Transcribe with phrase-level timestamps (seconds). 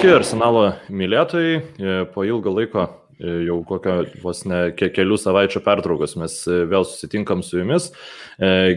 [0.00, 1.56] Sveiki, Arsenalo mylėtojai.
[1.60, 2.86] E, po ilgo laiko,
[3.20, 7.90] e, jau kokio vos ne kelių savaičių pertraukos, mes e, vėl susitinkam su jumis.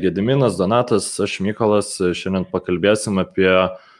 [0.04, 1.94] Gediminas, Donatas, aš Mykolas.
[2.20, 3.93] Šiandien pakalbėsim apie E,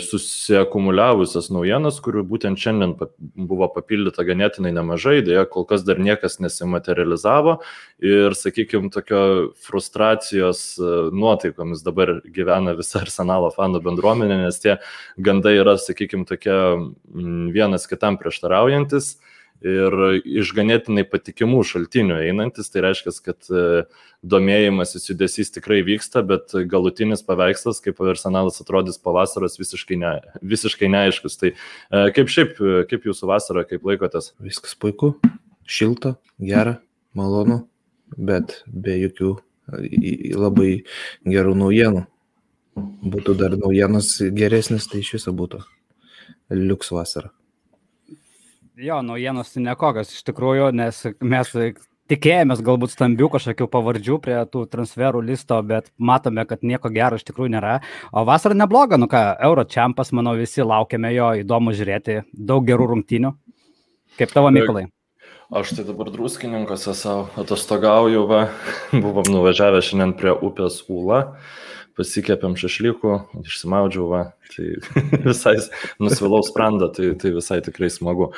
[0.00, 2.94] susiakumuliavusias naujienas, kurių būtent šiandien
[3.36, 7.58] buvo papildyta ganėtinai nemažai, dėja kol kas dar niekas nesimaterializavo
[8.00, 14.78] ir, sakykime, tokio frustracijos e, nuotaikomis dabar gyvena visa arsenalo fanų bendruomenė, nes tie
[15.20, 16.56] gandai yra, sakykime, tokie
[17.52, 19.18] vienas kitam prieštaraujantis
[19.64, 23.64] ir iš ganėtinai patikimų šaltinių einantis, tai reiškia, kad e,
[24.26, 30.90] domėjimasis judesys tikrai vyksta, bet galutinis paveikslas, kaip arsenalas atrodys po vasaros, visiškai, ne, visiškai
[30.92, 31.38] neaiškus.
[31.40, 32.56] Tai e, kaip šiaip,
[32.90, 34.32] kaip jūsų vasara, kaip laikotės?
[34.44, 35.14] Viskas puiku,
[35.68, 36.78] šilta, gera,
[37.16, 37.62] malonu,
[38.16, 39.36] bet be jokių
[40.36, 40.70] labai
[41.28, 42.06] gerų naujienų.
[42.80, 45.60] Būtų dar naujienos geresnis, tai iš viso būtų
[46.54, 47.30] liuks vasara.
[48.78, 51.50] Jo, naujienos nekokios iš tikrųjų, nes mes
[52.10, 57.26] tikėjomės galbūt stambių kažkokių pavardžių prie tų transferų listo, bet matome, kad nieko gero iš
[57.28, 57.78] tikrųjų nėra.
[58.14, 62.90] O vasara nebloga, nu ką, Euro čempas, manau, visi laukiame jo, įdomu žiūrėti, daug gerų
[62.94, 63.34] rungtynių.
[64.18, 64.88] Kaip tavo, Mykolai?
[65.50, 68.44] Aš tai dabar druskininkose savo atostogauju, va,
[69.02, 71.24] buvom nuvažiavę šiandien prie upės Ūla,
[71.98, 74.66] pasikėpėm šašlykų, išsimaudžiau, va, Tai
[75.30, 75.56] visai
[76.02, 78.30] nusvilau sprandą, tai, tai visai tikrai smagu.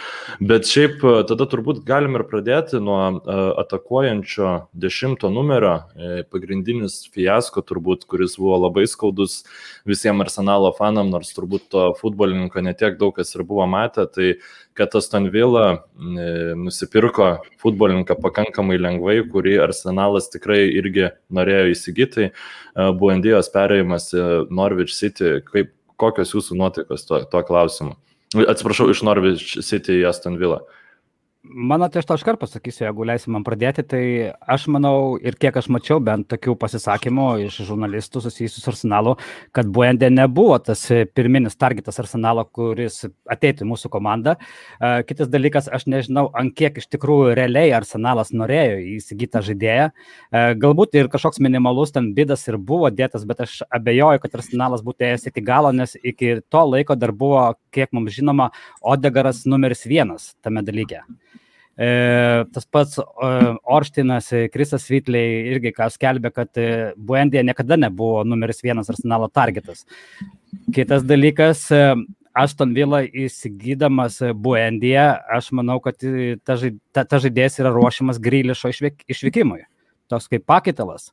[0.45, 4.53] Bet šiaip e, tada turbūt galim ir pradėti nuo e, atakuojančio
[4.85, 9.43] dešimto numerio, e, pagrindinis fiasko turbūt, kuris buvo labai skaudus
[9.89, 14.35] visiems arsenalo fanam, nors turbūt to futbolininko netiek daug kas ir buvo matę, tai
[14.79, 15.83] kad Aston Villa
[16.57, 17.29] nusipirko
[17.63, 22.31] futbolininką pakankamai lengvai, kurį arsenalas tikrai irgi norėjo įsigyti,
[22.77, 27.97] buvo Indijos perėjimas į Norwich City, kaip kokios jūsų nuotaikos tuo, tuo klausimu?
[28.49, 30.63] Atsiprašau, iš Norwich City į Aston Villa.
[31.43, 34.03] Mano tai aš to iškart pasakysiu, jeigu leisi man pradėti, tai
[34.55, 39.17] aš manau ir kiek aš mačiau bent tokių pasisakymų iš žurnalistų susijusių su Arsenalu,
[39.51, 40.85] kad Buendė nebuvo tas
[41.17, 44.37] pirminis targetas Arsenalo, kuris ateitų į mūsų komandą.
[45.09, 49.91] Kitas dalykas, aš nežinau, ant kiek iš tikrųjų realiai Arsenalas norėjo įsigyti žaidėją.
[50.63, 55.11] Galbūt ir kažkoks minimalus ten bidas ir buvo dėtas, bet aš abejoju, kad Arsenalas būtų
[55.11, 58.51] ėjęs iki galo, nes iki to laiko dar buvo, kiek mums žinoma,
[58.81, 61.03] Odegaras numeris vienas tame dalyke.
[61.77, 63.05] E, tas pats e,
[63.65, 66.61] Orštinas, e, Krisas Vitliai irgi ką skelbė, kad
[66.97, 69.87] Buendija niekada nebuvo numeris vienas arsenalo targetas.
[70.75, 71.71] Kitas dalykas,
[72.37, 75.97] Aston Villa įsigydamas Buendiją, aš manau, kad
[76.45, 76.59] ta,
[76.93, 79.65] ta, ta žaidėjas yra ruošiamas Grylišo išvyk, išvykimui,
[80.13, 81.11] toks kaip pakitalas.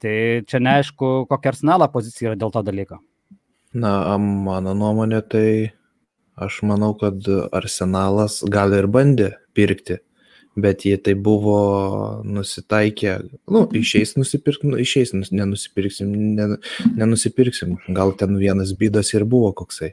[0.00, 3.00] Tai čia neaišku, kokia arsenalo pozicija yra dėl to dalyko.
[3.76, 5.48] Na, mano nuomonė, tai
[6.36, 7.24] aš manau, kad
[7.56, 10.00] arsenalas gal ir bandė pirkti.
[10.56, 11.56] Bet jie tai buvo
[12.24, 13.16] nusitaikę,
[13.52, 16.14] nu, išeis nusipirkti, nu, išeis, nenusipirksim,
[16.96, 17.74] nenusipirksim.
[17.92, 19.92] Gal ten vienas bydas ir buvo koksai.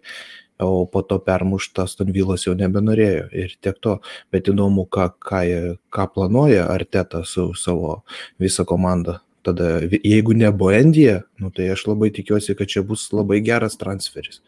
[0.63, 3.97] O po to permušta Stonvilas jau nebenorėjo ir tiek to.
[4.31, 5.43] Bet įdomu, ką, ką,
[5.91, 8.03] ką planuoja Arteta su savo
[8.39, 9.19] visą komandą.
[9.43, 14.39] Tada, jeigu ne Boendija, nu, tai aš labai tikiuosi, kad čia bus labai geras transferis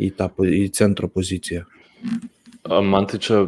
[0.00, 1.64] į, tą, į centro poziciją.
[2.62, 3.40] Man tai čia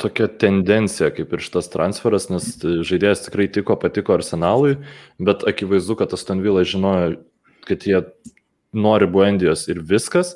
[0.00, 4.76] tokia tendencija kaip ir šitas transferas, nes žaidėjas tikrai tiko, patiko arsenalui,
[5.16, 7.16] bet akivaizdu, kad Aston Villa žinojo,
[7.64, 8.02] kad jie
[8.76, 10.34] nori Buendijos ir viskas,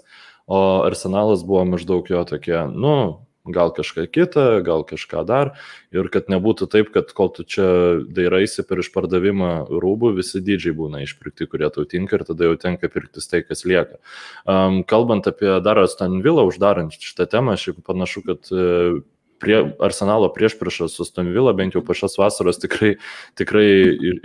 [0.49, 5.53] o arsenalas buvo maždaug jo tokie, nu, gal kažką kitą, gal kažką dar.
[5.95, 7.67] Ir kad nebūtų taip, kad kol tu čia
[8.05, 12.91] dairaisi per išpardavimą rūbų, visi dydžiai būna išpirkti, kurie tau tinka ir tada jau tenka
[12.93, 14.01] pirktis tai, kas lieka.
[14.45, 19.01] Um, kalbant apie dar Aston Villa uždarant šitą temą, šiaip panašu, kad uh,
[19.43, 22.95] prie Arsenalo priešpriešas su Stonvila bent jau po šios vasaros tikrai,
[23.39, 23.69] tikrai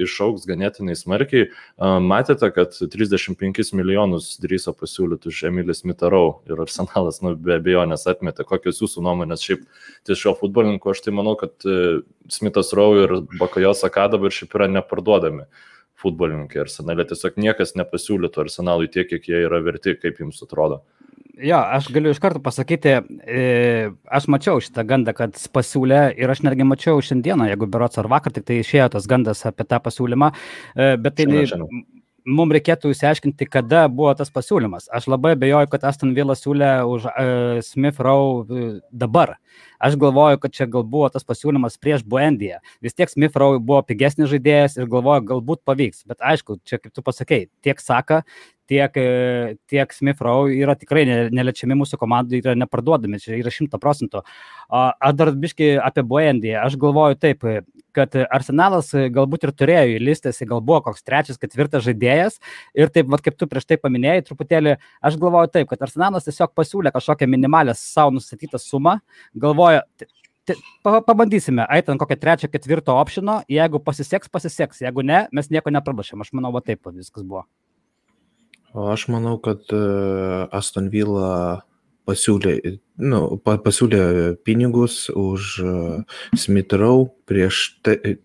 [0.02, 1.50] išauks ganėtinai smarkiai.
[1.78, 8.48] Matėte, kad 35 milijonus drįso pasiūlyti už Emilis Mitarau ir Arsenalas, nu, be abejonės atmetė.
[8.48, 9.68] Kokios jūsų nuomonės šiaip
[10.08, 10.94] ties šio futbolininku?
[10.94, 12.02] Aš tai manau, kad e,
[12.32, 15.48] Smithas Rau ir Bakajos Akada dabar šiaip yra neparduodami
[16.04, 17.08] futbolininkai Arsenalė.
[17.10, 20.84] Tiesiog niekas nepasiūlytų Arsenalui tiek, kiek jie yra verti, kaip jums atrodo.
[21.42, 22.92] Jo, aš galiu iš karto pasakyti,
[23.26, 23.46] e,
[24.06, 28.36] aš mačiau šitą gandą, kad pasiūlė ir aš netgi mačiau šiandieną, jeigu berots ar vakar
[28.36, 30.30] tik tai išėjo tas gandas apie tą pasiūlymą,
[30.78, 31.82] e, bet tai šiandien, šiandien.
[32.38, 34.92] mums reikėtų įsiaiškinti, kada buvo tas pasiūlymas.
[34.94, 38.46] Aš labai bejoju, kad Aston Villa siūlė už uh, Smith Row
[38.94, 39.34] dabar.
[39.84, 42.62] Aš galvoju, kad čia gal buvo tas pasiūlymas prieš Buendiją.
[42.80, 46.06] Vis tiek Smith Rowe buvo pigesnis žaidėjas ir galvoju, galbūt pavyks.
[46.08, 48.22] Bet aišku, čia kaip tu pasakei, tiek Saka,
[48.70, 53.80] tiek, e, tiek Smith Rowe yra tikrai neliečiami mūsų komandai, yra neparduodami, čia yra šimta
[53.82, 54.24] procentų.
[54.70, 57.46] Aš dar biškai apie Buendiją, aš galvoju taip,
[57.94, 62.40] kad Arsenalas galbūt ir turėjo įlistęs, gal buvo koks trečias, ketvirtas žaidėjas.
[62.78, 66.56] Ir taip, va, kaip tu prieš tai paminėjai, truputėlį, aš galvoju taip, kad Arsenalas tiesiog
[66.58, 68.98] pasiūlė kažkokią minimalę savo nustatytą sumą,
[69.38, 69.84] galvoja,
[70.84, 76.26] pabandysime, eit ant kokio trečio, ketvirto opšino, jeigu pasiseks, pasiseks, jeigu ne, mes nieko neprabašėm,
[76.26, 77.46] aš manau, va taip viskas buvo.
[78.74, 79.80] O aš manau, kad e,
[80.52, 81.62] Aston Villa
[82.10, 82.56] pasiūlė,
[83.06, 84.00] nu, pasiūlė
[84.44, 85.74] pinigus už e,
[86.42, 88.18] Smithrow prieš tai,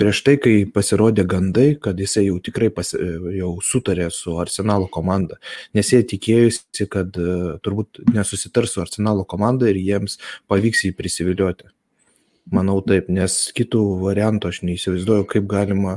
[0.00, 4.88] prieš tai, kai pasirodė gandai, kad jisai jau tikrai pas, e, jau sutarė su Arsenalo
[4.88, 5.36] komanda,
[5.76, 7.20] nes jie tikėjusi, kad
[7.62, 10.16] turbūt nesusitars su Arsenalo komanda ir jiems
[10.48, 11.68] pavyks jį prisivilioti.
[12.50, 15.92] Manau taip, nes kitų variantų aš neįsivaizduoju, kaip galima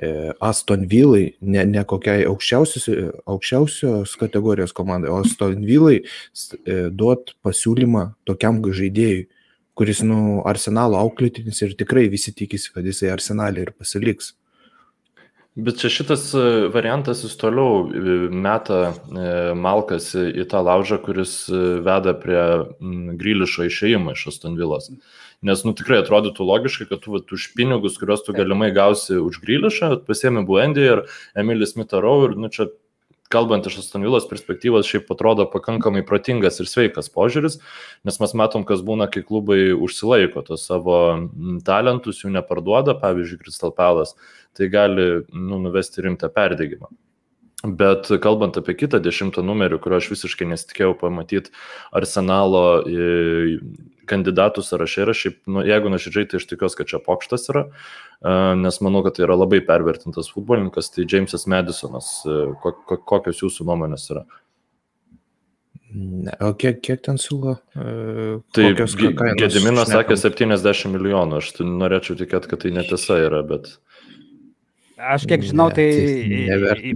[0.00, 2.88] e, Aston Villai, ne, ne kokiai aukščiausios,
[3.28, 9.26] aukščiausios kategorijos komandai, o Aston Villai e, duot pasiūlymą tokiam žaidėjui,
[9.76, 14.32] kuris, nu, arsenalo auklėtinis ir tikrai visi tikisi, kad jisai arsenalė ir pasiliks.
[15.52, 16.42] Bet čia šitas e,
[16.72, 21.34] variantas jis toliau e, meta e, malkas į tą laužą, kuris
[21.84, 22.40] veda prie
[23.20, 24.88] Grylišo išėjimo iš Astonvilos.
[25.42, 29.40] Nes, nu, tikrai atrodytų logiškai, kad tu vat, už pinigus, kuriuos tu galimai gausi už
[29.42, 31.04] Grylišą, pasiemi Buendį ir
[31.38, 32.68] Emilis Mitarau ir, nu, čia
[33.32, 37.58] kalbant iš Astonvilos perspektyvos, šiaip atrodo pakankamai protingas ir sveikas požiūris,
[38.06, 40.98] nes mes matom, kas būna, kai klubai užsilaiko tos savo
[41.66, 44.14] talentus, jų neparduoda, pavyzdžiui, Crystal Palace,
[44.58, 46.92] tai gali nu, nuvesti rimtą perdėgymą.
[47.62, 51.52] Bet kalbant apie kitą dešimtą numerį, kurio aš visiškai nesitikėjau pamatyti
[51.94, 52.82] arsenalo
[54.12, 57.64] kandidatų sąraše yra šiaip, nu, jeigu nuoširdžiai, tai aš tikiuosi, kad čia pokštas yra,
[58.60, 62.14] nes manau, kad tai yra labai pervertintas futbolininkas, tai Jamesas Madisonas,
[62.62, 64.24] kokios jūsų nuomonės yra?
[65.92, 67.58] Ne, o kiek, kiek ten siūlo?
[68.56, 68.68] Tai
[69.36, 73.68] Gediminas sakė 70 milijonų, aš tai norėčiau tikėti, kad tai netiesa yra, bet...
[74.96, 75.88] Aš kiek žinau, ne, tai,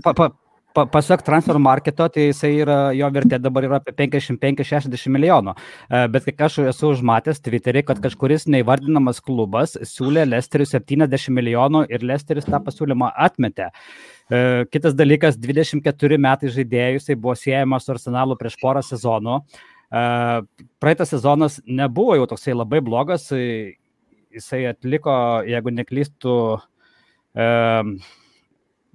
[0.07, 0.29] tai
[0.76, 5.12] pa, pa, pa, pasak transfer marketo, tai jisai yra, jo vertė dabar yra apie 55-60
[5.14, 5.55] milijonų.
[5.88, 11.87] E, bet kiek aš esu užmatęs Twitterį, kad kažkuris neįvardinamas klubas siūlė Lesteriui 70 milijonų
[11.88, 13.70] ir Lesteris tą pasiūlymą atmetė.
[14.28, 14.43] E,
[14.73, 19.40] kitas dalykas, 24 metai žaidėjus, tai buvo siejamas su Arsenalu prieš porą sezonų.
[19.40, 20.05] E,
[20.82, 25.17] praeitas sezonas nebuvo jau toksai labai blogas, jisai atliko,
[25.49, 26.37] jeigu neklystų,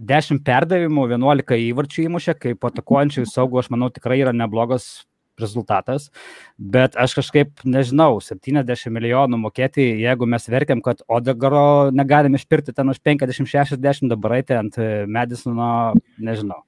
[0.01, 5.05] 10 perdavimų, 11 įvarčių įmušė, kaip atakuojančių saugų, aš manau, tikrai yra neblogas
[5.41, 6.09] rezultatas,
[6.57, 12.91] bet aš kažkaip nežinau, 70 milijonų mokėti, jeigu mes verkiam, kad Odegaro negalim išpirkti ten
[12.91, 14.77] už 50-60, dabar eiti ant
[15.07, 16.61] Medisono, nežinau.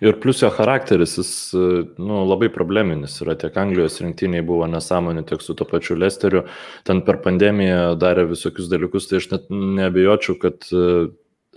[0.00, 5.44] Ir plus jo charakteris, jis nu, labai probleminis yra, tiek Anglijos rinktiniai buvo nesąmonė, tiek
[5.44, 6.46] su to pačiu Lesteriu,
[6.88, 10.64] ten per pandemiją darė visokius dalykus, tai aš net nebejočiau, kad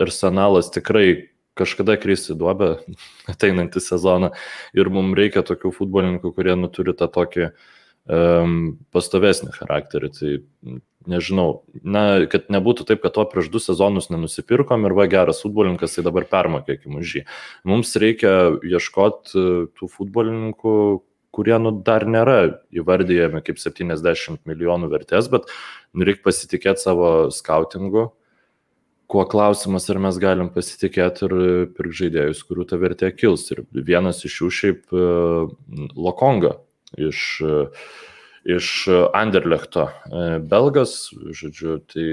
[0.04, 2.72] arsenalas tikrai kažkada kris į duobę
[3.32, 4.32] ateinantį sezoną
[4.76, 8.56] ir mums reikia tokių futbolininkų, kurie nu, turi tą tokį um,
[8.94, 10.12] pastovesnį charakterį.
[10.16, 10.32] Tai
[11.10, 11.46] nežinau,
[11.82, 16.06] na, kad nebūtų taip, kad to prieš du sezonus nenusipirkom ir va geras futbolininkas, tai
[16.06, 17.24] dabar permokėkim už jį.
[17.68, 19.46] Mums reikia ieškoti e,
[19.78, 20.76] tų futbolininkų,
[21.34, 22.38] kurie nu, dar nėra
[22.76, 25.48] įvardyjami kaip 70 milijonų vertės, bet
[25.96, 28.10] reikia pasitikėti savo skautingu
[29.12, 31.34] kuo klausimas, ar mes galim pasitikėti ir
[31.76, 33.44] pirkti žaidėjus, kurių ta vertė kils.
[33.52, 35.04] Ir vienas iš jų šiaip e,
[36.00, 36.54] Lokonga
[36.96, 37.20] iš,
[38.56, 38.72] iš
[39.12, 39.90] Anderlechto.
[39.90, 42.08] E, belgas, žodžiu, tai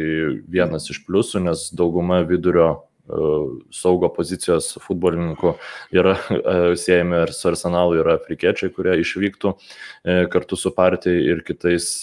[0.52, 3.34] vienas iš pliusų, nes dauguma vidurio e,
[3.80, 5.56] saugo pozicijos futbolininkų
[5.96, 6.18] yra
[6.84, 9.56] siejami ir su arsenalu yra afrikiečiai, kurie išvyktų
[10.34, 11.94] kartu su partijai ir kitais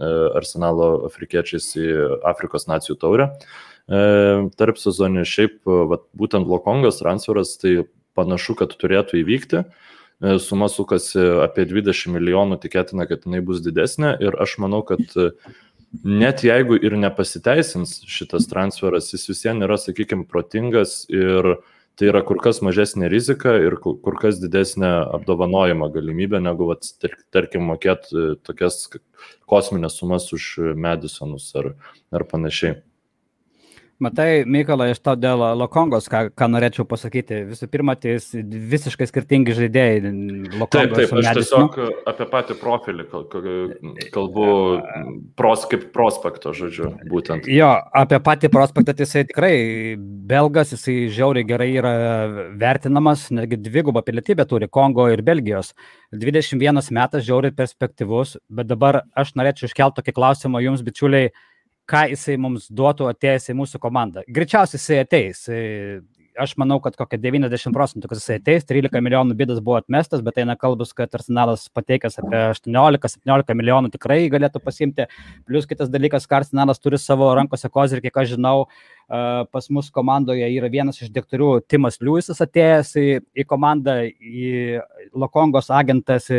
[0.00, 1.90] arsenalo afrikiečiais į
[2.32, 3.34] Afrikos nacijų taurę.
[3.34, 5.24] E, tarp sezonį.
[5.28, 7.84] Šiaip, vat, būtent Lokongos transferas, tai
[8.18, 9.64] panašu, kad turėtų įvykti.
[9.64, 15.02] E, suma sukasi apie 20 milijonų, tikėtina, kad jinai bus didesnė ir aš manau, kad
[16.04, 21.56] net jeigu ir nepasiteisins šitas transferas, jis vis vien yra, sakykime, protingas ir
[21.98, 26.86] tai yra kur kas mažesnė rizika ir kur kas didesnė apdovanojimo galimybė, negu, vat,
[27.34, 28.86] tarkim, mokėti tokias
[29.50, 31.74] kosminės sumas už Madisonus ar,
[32.14, 32.78] ar panašiai.
[34.00, 37.42] Matai, Mykolai, iš to dėl Lokongos, ką, ką norėčiau pasakyti.
[37.50, 38.14] Visų pirma, tai
[38.72, 40.12] visiškai skirtingi žaidėjai.
[40.54, 41.76] Lokongos taip, taip, aš tiesiog
[42.08, 43.04] apie patį profilį
[44.14, 44.46] kalbu
[45.36, 47.50] pros, kaip prospekto, žodžiu, būtent.
[47.52, 49.52] Jo, apie patį prospektą, tai jisai tikrai
[50.32, 51.92] belgas, jisai žiauriai gerai yra
[52.56, 55.74] vertinamas, netgi dvigubą pilietybę turi Kongo ir Belgijos.
[56.16, 61.34] 21 metas žiauriai perspektyvus, bet dabar aš norėčiau iškelti tokį klausimą jums, bičiuliai
[61.90, 64.24] ką jisai mums duotų atėjęs į mūsų komandą.
[64.30, 65.44] Greičiausiai jisai ateis.
[66.40, 70.38] Aš manau, kad kokia 90 procentų, kad jisai ateis, 13 milijonų bidas buvo atmestas, bet
[70.40, 75.08] eina kalbus, kad arsenalas pateikęs apie 18-17 milijonų tikrai galėtų pasimti.
[75.48, 78.54] Plus kitas dalykas, kad arsenalas turi savo rankose kozirį, kiek aš žinau,
[79.10, 83.08] pas mus komandoje yra vienas iš diktorių, Timas Liujisas atėjęs į,
[83.42, 84.78] į komandą, į
[85.18, 86.30] Lokongos agentas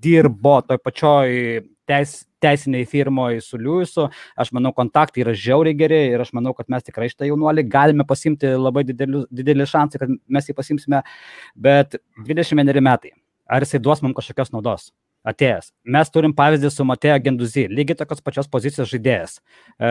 [0.00, 1.38] dirbo toj pačioj
[1.86, 4.08] teis, teisiniai firmoje su Liujisu.
[4.40, 8.06] Aš manau, kontaktai yra žiauriai geri ir aš manau, kad mes tikrai šitą jaunuolį galime
[8.08, 11.02] pasimti labai didelį, didelį šansą, kad mes jį pasimsime,
[11.54, 13.14] bet 21 metai.
[13.50, 14.90] Ar jisai duos mums kažkokios naudos?
[15.26, 15.74] Atėjęs.
[15.84, 19.34] Mes turim pavyzdį su Matėjo Genduzy, lygiai tokios pačios pozicijos žaidėjas.
[19.76, 19.90] E,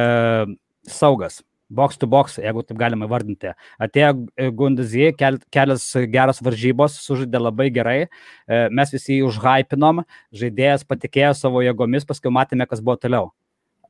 [0.90, 3.54] saugas, box to box, jeigu taip galima vardinti.
[3.82, 10.04] Atėjo e, Gundazijai, kel, kelias geros varžybos, sužaidė labai gerai, e, mes visi jį užhypinom,
[10.36, 13.32] žaidėjas patikėjo savo jėgomis, paskui matėme, kas buvo toliau.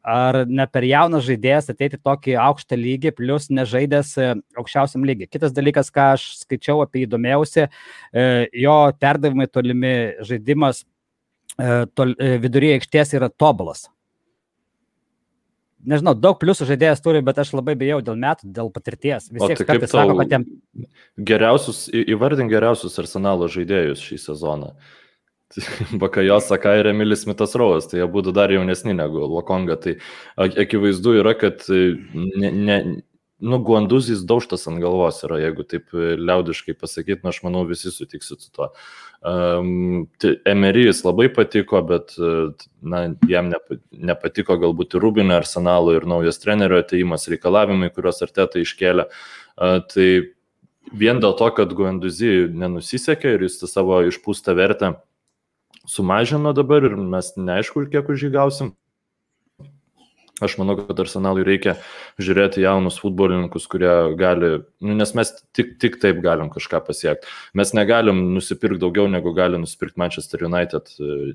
[0.09, 5.29] Ar ne per jaunas žaidėjas ateiti tokį aukštą lygį, plus nežaidęs e, aukščiausiam lygiui.
[5.31, 7.67] Kitas dalykas, ką aš skaičiau apie jį domėjausi,
[8.63, 9.93] jo perdavimai tolimi
[10.25, 10.85] žaidimas
[11.99, 13.89] tol, viduryje aikštės yra tobulas
[15.87, 19.29] nežinau, daug pliusų žaidėjas turi, bet aš labai bijau dėl metų, dėl patirties.
[19.31, 20.47] Visi tai ekspertai sako, kad jam...
[21.29, 24.73] Geriausius, įvardink geriausius arsenalo žaidėjus šį sezoną.
[26.01, 29.79] Bakajos Saka ir Emilis Mitas Rauas, tai jie būtų dar jaunesni negu Lokonga.
[29.81, 29.95] Tai
[30.37, 32.77] akivaizdu yra, kad ne, ne,
[33.39, 38.43] nu, guanduzis daužtas ant galvos yra, jeigu taip liaudiškai pasakyti, nu, aš manau, visi sutiksit
[38.43, 38.69] su tuo.
[39.19, 40.07] Um,
[40.47, 42.15] Emerijus labai patiko, bet
[42.81, 43.51] na, jam
[43.91, 49.09] nepatiko galbūt ir Rubinio arsenalo ir naujas trenerio ateimas reikalavimai, kuriuos Arteta iškėlė.
[49.59, 50.09] Uh, tai
[50.95, 54.95] vien dėl to, kad Guanduzi nenusisekė ir jis savo išpūstą vertę
[55.89, 58.73] sumažino dabar ir mes neaišku, kiek už jį gausim.
[60.41, 61.75] Aš manau, kad arsenalui reikia
[62.21, 64.51] žiūrėti jaunus futbolininkus, kurie gali,
[64.83, 67.27] nu, nes mes tik, tik taip galim kažką pasiekti.
[67.59, 70.91] Mes negalim nusipirkti daugiau, negu gali nusipirkti Manchester United,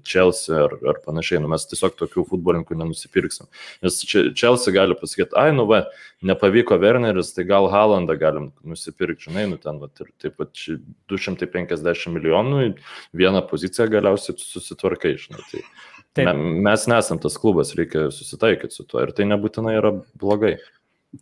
[0.08, 1.42] Chelsea ar, ar panašiai.
[1.44, 3.50] Nu, mes tiesiog tokių futbolininkų nenusipirksim.
[3.84, 5.84] Nes Chelsea gali pasakyti, ai, nu, va,
[6.24, 10.56] nepavyko Werneris, tai gal Halandą galim nusipirkti, žinai, nu, ten, va, ir taip pat
[11.12, 12.70] 250 milijonų,
[13.16, 15.44] vieną poziciją galiausiai susitvarkai, žinai.
[15.50, 15.64] Tai,
[16.14, 16.30] Taip.
[16.38, 19.90] Mes nesam tas klubas, reikia susitaikyti su tuo ir tai nebūtinai yra
[20.20, 20.56] blogai.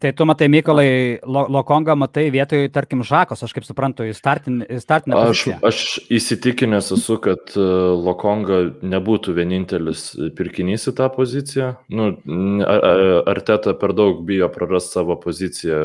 [0.01, 5.59] Tai tu matai, Mykolai, Lokongą matai vietoj, tarkim, Žakos, aš kaip suprantu, į startinę poziciją.
[5.61, 7.65] Aš, aš įsitikinęs esu, kad e,
[8.01, 10.07] Lokonga nebūtų vienintelis
[10.39, 11.75] pirkinys į tą poziciją.
[11.93, 12.09] Nu,
[13.29, 15.83] Arteta per daug bijo prarasti savo poziciją.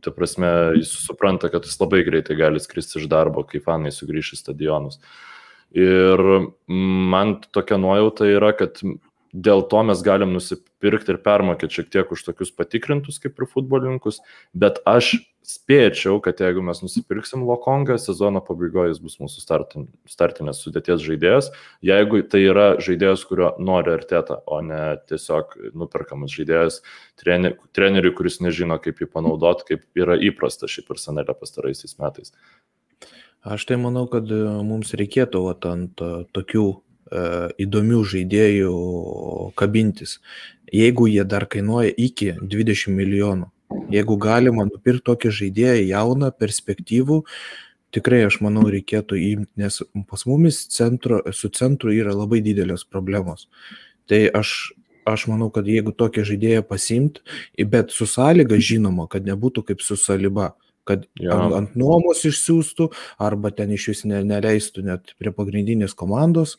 [0.00, 4.36] Tai prasme, jis supranta, kad jis labai greitai gali skristi iš darbo, kai fanai sugrįš
[4.36, 5.02] į stadionus.
[5.02, 5.18] Uh,
[5.76, 6.22] Ir
[6.66, 8.80] man tokia nuojauta yra, kad
[9.30, 14.18] dėl to mes galim nusipirkti ir permokėti šiek tiek už tokius patikrintus kaip ir futbolininkus,
[14.58, 15.14] bet aš
[15.46, 21.50] spėčiau, kad jeigu mes nusipirksim Lokongą, sezono pabaigoje jis bus mūsų startin, startinės sudėties žaidėjas,
[21.86, 26.80] jeigu tai yra žaidėjas, kurio nori arteta, o ne tiesiog nuperkamas žaidėjas
[27.20, 32.34] trener, treneriui, kuris nežino, kaip jį panaudoti, kaip yra įprasta šiaip arsenalė pastaraisiais metais.
[33.40, 37.22] Aš tai manau, kad e, mums reikėtų vat, ant e, tokių e,
[37.64, 38.72] įdomių žaidėjų
[39.56, 40.18] kabintis.
[40.76, 43.48] Jeigu jie dar kainuoja iki 20 milijonų,
[43.96, 47.22] jeigu galima nupirkti tokį žaidėją jauną, perspektyvų,
[47.96, 49.80] tikrai aš manau reikėtų įimti, nes
[50.10, 53.48] pas mumis centro, su centru yra labai didelės problemos.
[54.04, 54.74] Tai aš,
[55.08, 57.24] aš manau, kad jeigu tokią žaidėją pasimt,
[57.56, 60.52] bet su sąlyga žinoma, kad nebūtų kaip su saliba
[60.90, 61.36] kad ja.
[61.36, 62.90] ant, ant nuomos išsiųstų
[63.22, 66.56] arba ten iš vis ne, neleistų net prie pagrindinės komandos.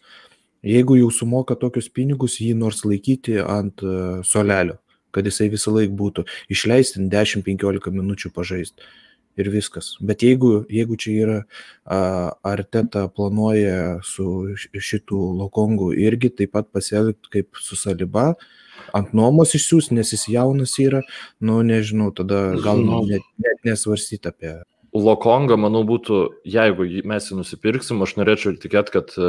[0.64, 4.78] Jeigu jau sumoka tokius pinigus, jį nors laikyti ant uh, solelio,
[5.12, 8.92] kad jisai visą laiką būtų išleisti 10-15 minučių pažaisti.
[9.40, 9.94] Ir viskas.
[10.04, 17.32] Bet jeigu, jeigu čia yra, uh, Arteta planuoja su šitų lokongų irgi taip pat pasielgti
[17.40, 18.61] kaip su Saliba, uh,
[18.98, 21.02] ant nuomos išsiųs, nes jis jaunas yra,
[21.40, 24.54] nu nežinau, tada gal nu, net, net nesvarstyti apie.
[24.92, 26.22] Lokonga, manau, būtų,
[26.52, 29.28] jeigu mes jį nusipirksim, aš norėčiau tikėti, kad e,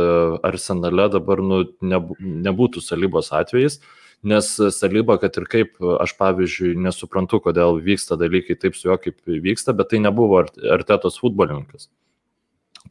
[0.49, 3.79] arsenale dabar nu, nebūtų salybos atvejais,
[4.23, 9.19] Nes Saliba, kad ir kaip aš pavyzdžiui nesuprantu, kodėl vyksta dalykai taip su juo, kaip
[9.27, 11.89] vyksta, bet tai nebuvo Artetos futbolininkas.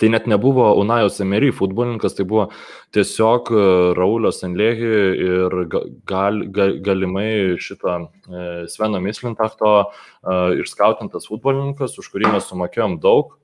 [0.01, 2.47] Tai net nebuvo Unajos Emery futbolininkas, tai buvo
[2.95, 4.87] tiesiog e, Raulio Senlėgi
[5.27, 5.55] ir
[6.09, 8.07] gal, gal, galimai šito e,
[8.71, 9.85] Sveno Mislintachto e,
[10.63, 13.37] išskautintas futbolininkas, už kurį mes sumokėjom daug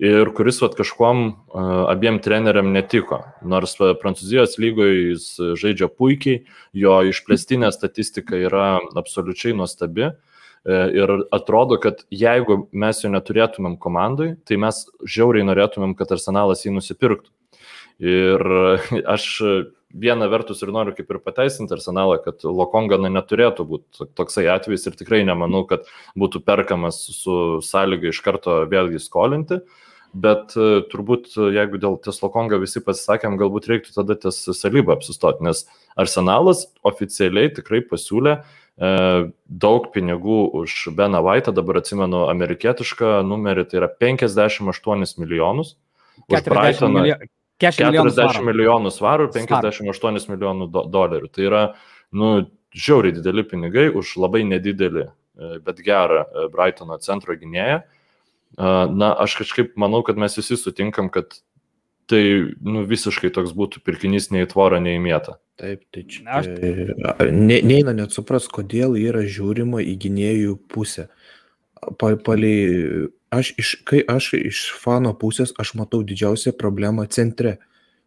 [0.00, 1.26] ir kuris vat, kažkuom
[1.92, 3.18] abiem treneriam netiko.
[3.44, 5.26] Nors Prancūzijos lygoje jis
[5.60, 10.06] žaidžia puikiai, jo išplėstinė statistika yra absoliučiai nuostabi.
[10.08, 10.29] E,
[10.68, 16.74] ir atrodo, kad jeigu mes jo neturėtumėm komandai, tai mes žiauriai norėtumėm, kad arsenalas jį
[16.76, 17.32] nusipirktų.
[18.00, 18.44] Ir
[19.16, 19.26] aš
[19.90, 24.98] viena vertus ir noriu kaip ir pateisinti arsenalą, kad Lokongana neturėtų būti toksai atvejis ir
[25.00, 25.88] tikrai nemanau, kad
[26.18, 29.60] būtų perkamas su sąlyga iš karto vėlgi skolinti.
[30.10, 35.44] Bet e, turbūt, jeigu dėl ties Lokonga visi pasisakėm, galbūt reiktų tada ties salybą apsistoti,
[35.46, 43.18] nes arsenalas oficialiai tikrai pasiūlė uh, E, daug pinigų už Beną Vaitą, dabar atsimenu amerikietišką
[43.28, 45.74] numerį, tai yra 58 milijonus.
[46.30, 47.04] Už Brightoną
[47.60, 51.28] 40 milijonų, 40 milijonų svarų ir 58 milijonų do, dolerių.
[51.28, 51.62] Tai yra,
[52.16, 52.32] nu,
[52.72, 57.82] žiauriai dideli pinigai už labai nedidelį, e, bet gerą e, Brightono centro gynėją.
[58.58, 61.36] Na, aš kažkaip manau, kad mes visi sutinkam, kad
[62.10, 65.36] tai nu, visiškai toks būtų pirkinys nei į tvorą, nei į mėtą.
[65.60, 66.24] Taip, tai čia.
[66.24, 66.46] Aš...
[67.28, 71.10] Ne, neina net supras, kodėl yra žiūrima į gynėjų pusę.
[72.00, 77.58] Pa, palei, aš iš, kai aš iš fano pusės, aš matau didžiausią problemą centre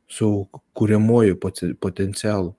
[0.10, 0.30] su
[0.78, 1.38] kūriamoju
[1.82, 2.56] potencialu.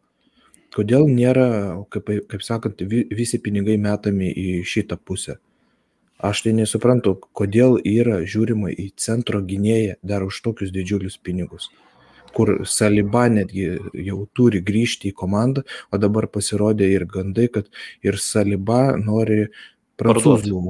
[0.74, 1.48] Kodėl nėra,
[1.90, 5.40] kaip, kaip sakant, visi pinigai metami į šitą pusę?
[6.24, 11.70] Aš tai nesuprantu, kodėl yra žiūrima į centro gynėją dar už tokius didžiulius pinigus
[12.34, 13.68] kur Saliba netgi
[14.06, 17.70] jau turi grįžti į komandą, o dabar pasirodė ir gandai, kad
[18.04, 19.46] ir Saliba nori
[20.00, 20.60] prancūzų,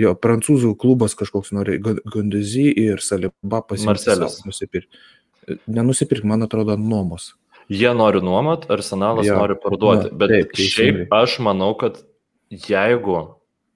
[0.00, 4.86] jo, prancūzų klubas kažkoks nori, Ganduzy ir Saliba pasipirkti.
[5.68, 7.34] Nenusipirkti, man atrodo, nuomos.
[7.72, 12.02] Jie nori nuomot, arsenalas jo, nori parduoti, nu, bet taip, šiaip aš manau, kad
[12.52, 13.20] jeigu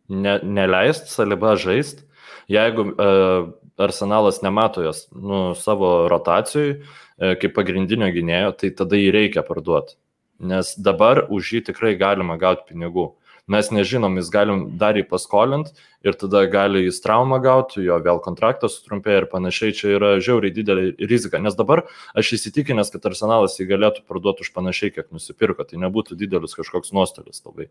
[0.09, 2.05] ne, neleist Saliba žaisti,
[2.53, 6.81] jeigu uh, arsenalas nemato jos nu, savo rotacijai,
[7.19, 9.97] kaip pagrindinio gynėjo, tai tada jį reikia parduoti.
[10.39, 13.11] Nes dabar už jį tikrai galima gauti pinigų.
[13.49, 15.71] Mes nežinom, jis galim dar jį paskolint
[16.05, 19.73] ir tada gali jis traumą gauti, jo vėl kontraktas sutrumpėja ir panašiai.
[19.73, 21.41] Čia yra žiauriai didelė rizika.
[21.41, 25.65] Nes dabar aš įsitikinęs, kad arsenalas jį galėtų parduoti už panašiai, kiek nusipirko.
[25.65, 27.71] Tai nebūtų didelis kažkoks nuostolis labai.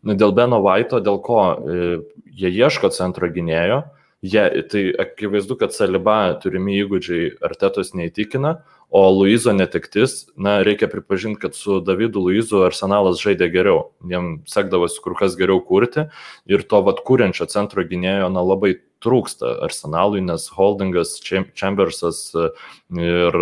[0.00, 1.88] Dėl Beno Vaito, dėl ko e,
[2.40, 3.82] jie ieško centro gynėjo,
[4.22, 8.58] jie, tai akivaizdu, kad Saliba turimi įgūdžiai Artetos neįtikina,
[8.90, 13.84] O Luizo netektis, na, reikia pripažinti, kad su Davidu Luizu Arsenalas žaidė geriau.
[14.10, 16.08] Jiem sekdavosi kur kas geriau kurti
[16.50, 21.20] ir to vad kūrenčio centro gynėjo, na, labai trūksta Arsenalui, nes Holdingas,
[21.54, 22.48] Chambersas e,
[22.98, 23.38] ir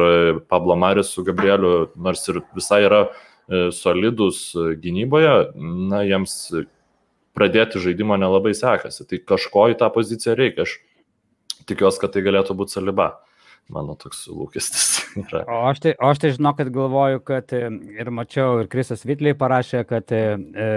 [0.52, 4.50] Pablo Maris su Gabrieliu, nors ir visai yra e, solidus
[4.84, 6.36] gynyboje, na, jiems
[7.38, 9.06] pradėti žaidimo nelabai sekasi.
[9.06, 10.66] Tai kažko į tą poziciją reikia.
[10.66, 10.76] Aš
[11.70, 13.12] tikiuosi, kad tai galėtų būti Saliba
[13.72, 15.42] mano toks lūkestis yra.
[15.48, 17.60] O aš tai, o aš tai žinau, kad galvoju, kad e,
[17.98, 20.68] ir mačiau, ir Krisas Vitliai parašė, kad e, e,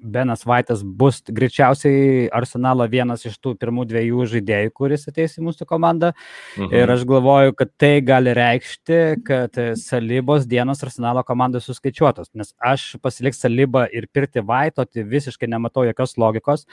[0.00, 5.68] Benas Vaitas bus greičiausiai Arsenalo vienas iš tų pirmų dviejų žaidėjų, kuris ateis į mūsų
[5.68, 6.12] komandą.
[6.56, 6.72] Mhm.
[6.78, 12.88] Ir aš galvoju, kad tai gali reikšti, kad salybos dienos Arsenalo komandoje suskaičiuotos, nes aš
[13.02, 16.66] pasiliks salybą ir pirkti Vaito, tai visiškai nematau jokios logikos.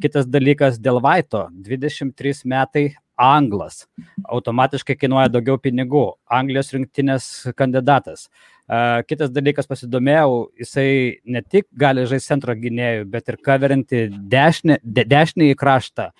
[0.00, 2.86] Kitas dalykas dėl Vaito, 23 metai
[3.20, 3.84] anglas.
[4.24, 6.06] Automatiškai kainuoja daugiau pinigų.
[6.30, 8.28] Anglijos rinktinės kandidatas.
[9.08, 10.88] Kitas dalykas pasidomėjau, jisai
[11.24, 16.10] ne tik gali žaisti centro gynėjų, bet ir kaverinti dešinį, de, dešinį į kraštą.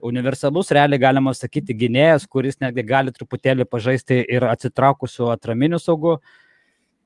[0.00, 6.16] Universalus, realiai galima sakyti, gynėjas, kuris netgi gali truputėlį pažaisti ir atsitraukusiu atraminiu saugu.
[6.16, 6.38] Uh,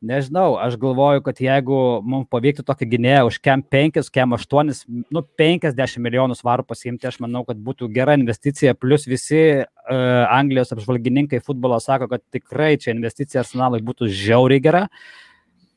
[0.04, 4.72] Nežinau, aš galvoju, kad jeigu mums pavyktų tokį gynėją už kem 5, kem 8,
[5.14, 8.76] nu 50 milijonų svarų pasiimti, aš manau, kad būtų gera investicija.
[8.76, 14.84] Plus visi uh, Anglijos apžvalgininkai futbolo sako, kad tikrai čia investicija arsenalui būtų žiauriai gera.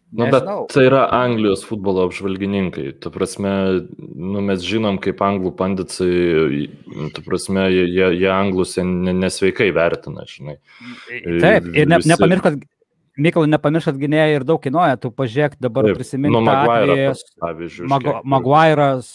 [0.08, 2.94] Na, nu, bet tai yra Anglijos futbolo apžvalgininkai.
[3.04, 3.52] Tu prasme,
[4.00, 6.68] nu, mes žinom, kaip anglų pandicai,
[7.16, 10.62] tu prasme, jie, jie anglus nesveikai vertina, žinai.
[11.44, 12.64] Taip, ir ne, nepamiršk, kad
[13.18, 16.84] Mykolai, nepamiršk, kad gynėjai ir daug kainuoja, tu pažiūrėk dabar Taip, prisimink nu, tą Maguire,
[16.86, 19.08] atvejį, tas, pavyzdžiui, kiek- Maguire'as,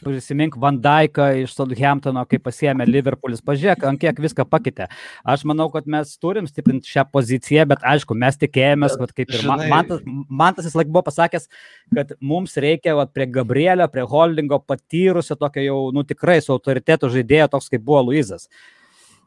[0.00, 4.86] prisimink Van Dijką iš Southamptono, kai pasiemė Liverpoolis, pažiūrėk, ant kiek viską pakeitė.
[5.28, 9.44] Aš manau, kad mes turim stiprinti šią poziciją, bet aišku, mes tikėjomės, kad kaip ir
[9.46, 10.00] man, žinai- man, tas,
[10.40, 11.48] man tas vis laik buvo pasakęs,
[11.94, 17.12] kad mums reikia vat, prie Gabrielio, prie Holdingo patyrusio tokio jau, nu tikrai su autoritetu
[17.12, 18.48] žaidėjo toks, kaip buvo Luizas.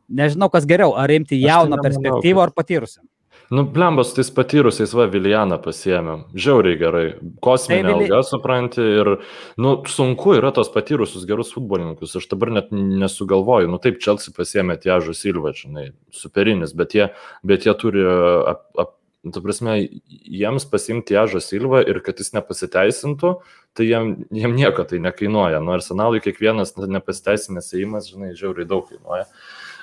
[0.10, 3.04] Nežinau, kas geriau, ar imti tai jauną nemanau, perspektyvą ar patyrusią.
[3.50, 6.26] Nu, blembas, tais patyrusiais va Vilijaną pasiemėm.
[6.36, 7.06] Žiauriai gerai.
[7.44, 9.12] Kosminė Vili- alga, supranti, ir,
[9.56, 12.18] nu, sunku yra tos patyrusius gerus futbolininkus.
[12.20, 13.70] Aš dabar net nesugalvoju.
[13.72, 17.08] Nu, taip, Chelsea pasiemė Tiežą Silvą, žinai, superinis, bet jie,
[17.48, 18.04] bet jie turi,
[18.52, 18.94] ap, ap,
[19.32, 23.34] tu prasme, jiems pasimti Tiežą Silvą ir kad jis nepasiteisintų,
[23.80, 25.64] tai jiem, jiem nieko tai nekainuoja.
[25.64, 29.24] Nu, arsenalui kiekvienas nepasiteisinęs įimas, žinai, žiauriai daug kainuoja.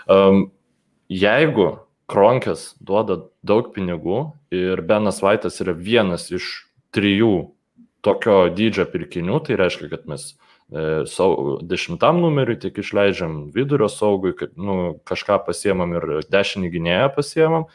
[0.04, 0.50] Um,
[1.08, 1.78] jeigu
[2.10, 7.54] Kronkės duoda daug pinigų ir Benas Vaitas yra vienas iš trijų
[8.04, 14.34] tokio dydžio pirkinių, tai reiškia, kad mes e, sau, dešimtam numeriui tik išleidžiam vidurio saugui,
[14.36, 17.66] kad, nu, kažką pasiemam ir dešinį gynėją pasiemam,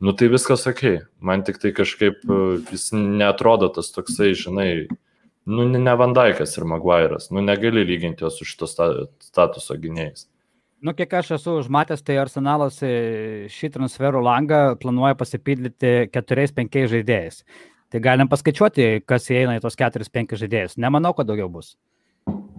[0.00, 1.04] nu tai viskas ok.
[1.20, 2.40] Man tik tai kažkaip e,
[2.72, 4.70] jis netrodo tas toksai, žinai,
[5.50, 10.29] nu ne Vandaikas ir Maguire'as, nu negali lyginti jo su šito sta- statuso gynėjais.
[10.80, 12.90] Nu, kiek aš esu užmatęs, tai Arsenalas e,
[13.52, 17.42] šį transferų langą planuoja pasipildyti 4-5 žaidėjais.
[17.92, 20.78] Tai galim paskaičiuoti, kas įeina į tos 4-5 žaidėjus.
[20.80, 21.74] Nemanau, kad daugiau bus.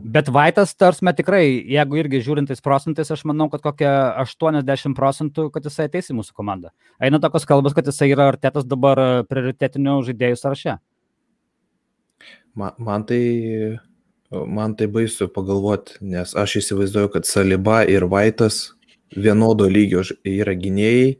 [0.02, 5.66] Bet Vaitas, tarsime tikrai, jeigu irgi žiūrintais procentais, aš manau, kad kokie 80 procentų, kad
[5.66, 6.72] jisai ateis į mūsų komandą.
[7.02, 10.78] Eina tokios kalbos, kad jisai yra artėtas dabar prioritetinių žaidėjų sąraše.
[12.58, 13.22] Man, man tai,
[14.32, 18.72] man tai baisu pagalvoti, nes aš įsivaizduoju, kad Saliba ir Vaitas
[19.12, 21.17] vienodo lygio yra gynėjai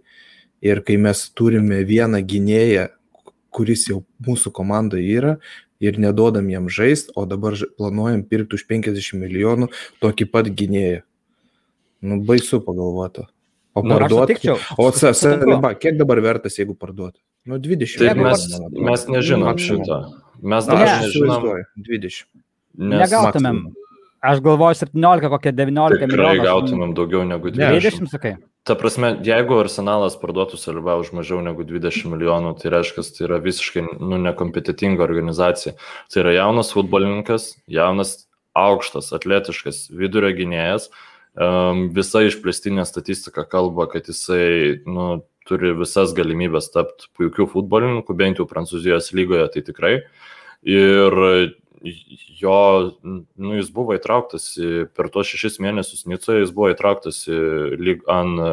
[0.64, 2.88] ir kai mes turime vieną gynėją,
[3.52, 5.36] kuris jau mūsų komandoje yra
[5.84, 9.72] ir nedodam jam žaisti, o dabar planuojam pirkti už 50 milijonų
[10.04, 11.02] tokį pat gynėją.
[12.02, 13.28] Nu, baisu pagalvoti.
[13.74, 14.52] O Nu, parduoti.
[14.78, 14.92] O.
[14.92, 17.22] Saliba, kiek dabar vertas, jeigu parduoti?
[17.48, 18.48] Nu, 20 Taip, Jeigu mes,
[18.88, 20.00] mes nežinom šito.
[20.42, 22.26] Mes Na, dar nežinom, įsivaizduoju, 20.
[22.78, 23.64] Nes Negautumėm.
[24.22, 26.46] Aš galvoju 17, kokie 19 tikrai milijonų.
[26.46, 28.06] gautumėm daugiau negu Ne, 20.
[28.06, 28.36] 20, sakai.
[28.70, 33.40] Ta prasme, jeigu arsenalas parduotų Salibą už mažiau negu 20 milijonų, tai reiškia, tai yra
[33.42, 35.74] visiškai nu, nekompetitinga organizacija.
[36.14, 40.92] Tai yra jaunas futbolininkas, jaunas, aukštas, atletiškas vidurio gynėjas.
[41.34, 48.38] Um, visa išplėstinė statistika kalba, kad jisai nu, turi visas galimybės tapti puikiu futbolininku, bent
[48.38, 49.96] jau Prancūzijos lygoje tai tikrai.
[50.62, 51.18] Ir
[51.84, 52.58] jo,
[53.04, 57.40] nu, jis buvo įtrauktas į, per tuos šešis mėnesius Nicoje, jis buvo įtrauktas į
[57.82, 58.52] lyg an e,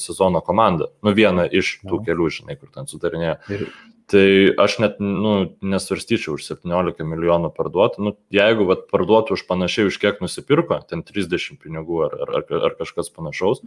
[0.00, 0.90] sezono komandą.
[1.04, 2.04] Nu, vieną iš tų Mhm.
[2.08, 3.36] kelių, žinai, kur ten sudarinėjo.
[3.50, 3.68] Ir-
[4.08, 8.00] Tai aš net nu, nesvarstyčiau už 17 milijonų parduoti.
[8.00, 12.62] Nu, jeigu vat, parduotų už panašiai, už kiek nusipirko, ten 30 pinigų ar, ar, ar,
[12.70, 13.60] ar kažkas panašaus,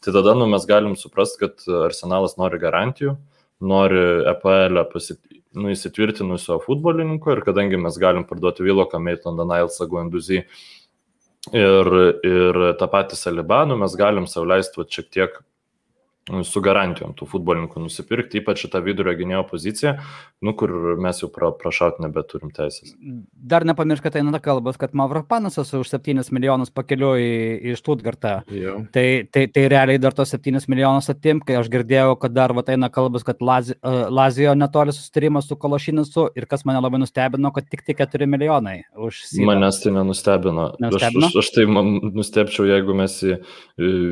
[0.00, 3.16] tai tada nu, mes galim suprasti, kad Arsenalas nori garantijų,
[3.60, 5.18] nori EPL pasit,
[5.58, 10.42] nu, įsitvirtinusio futbolininko ir kadangi mes galim parduoti Viloką, Maitlandą, Nailsą, Guenduzį
[11.52, 11.92] ir,
[12.30, 15.38] ir tą patį Salibanų, mes galim sauliaisti šiek tiek
[16.46, 19.94] su garantijom tų futbolininkų nusipirkti, ypač šitą vidurio gynėjo poziciją,
[20.44, 22.94] nu, kur mes jau pra, prašaut nebeturim teisės.
[23.32, 27.32] Dar nepamiršk, kad eina kalbas, kad Mavropanasas už 7 milijonus pakeliu į,
[27.70, 28.34] į Štutgartą.
[28.52, 28.78] Jo.
[28.94, 32.64] Tai, tai, tai realiai dar tos 7 milijonus atimk, kai aš girdėjau, kad dar va,
[32.68, 37.52] eina kalbas, kad Lazi, uh, Lazijo netoli susitarimas su Kološinisu ir kas mane labai nustebino,
[37.54, 39.48] kad tik tai 4 milijonai už Sydą.
[39.48, 40.70] Manęs tai nenustebino.
[40.82, 41.28] Nenustebino?
[41.30, 43.40] Aš, aš, aš tai man nustebčiau, jeigu mes jį e,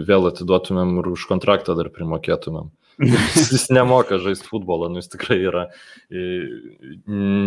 [0.09, 2.71] vėl atiduotumėm ir už kontraktą dar primokėtumėm.
[3.37, 5.67] Jis jis nemoka žaisti futbolą, nu jis tikrai yra
[6.09, 6.23] e,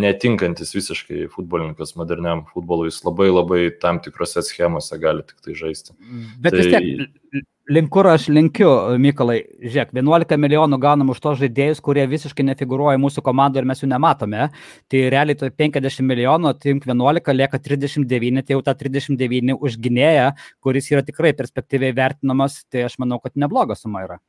[0.03, 5.95] netinkantis visiškai futbolininkas moderniam futbolui, jis labai labai tam tikrose schemose gali tik tai žaisti.
[6.43, 7.41] Bet vis Tai- tiek, l-
[7.73, 8.69] link kur aš linkiu,
[9.01, 13.81] Mykolai, žiūrėk, 11 milijonų gaunam už tos žaidėjus, kurie visiškai nefiguruoja mūsų komandoje ir mes
[13.83, 14.51] jų nematome.
[14.89, 20.93] Tai realiai to 50 milijonų, atimk 11, lieka 39, tai jau ta 39 užginėja, kuris
[20.93, 24.21] yra tikrai perspektyviai vertinamas, tai aš manau, kad nebloga suma yra.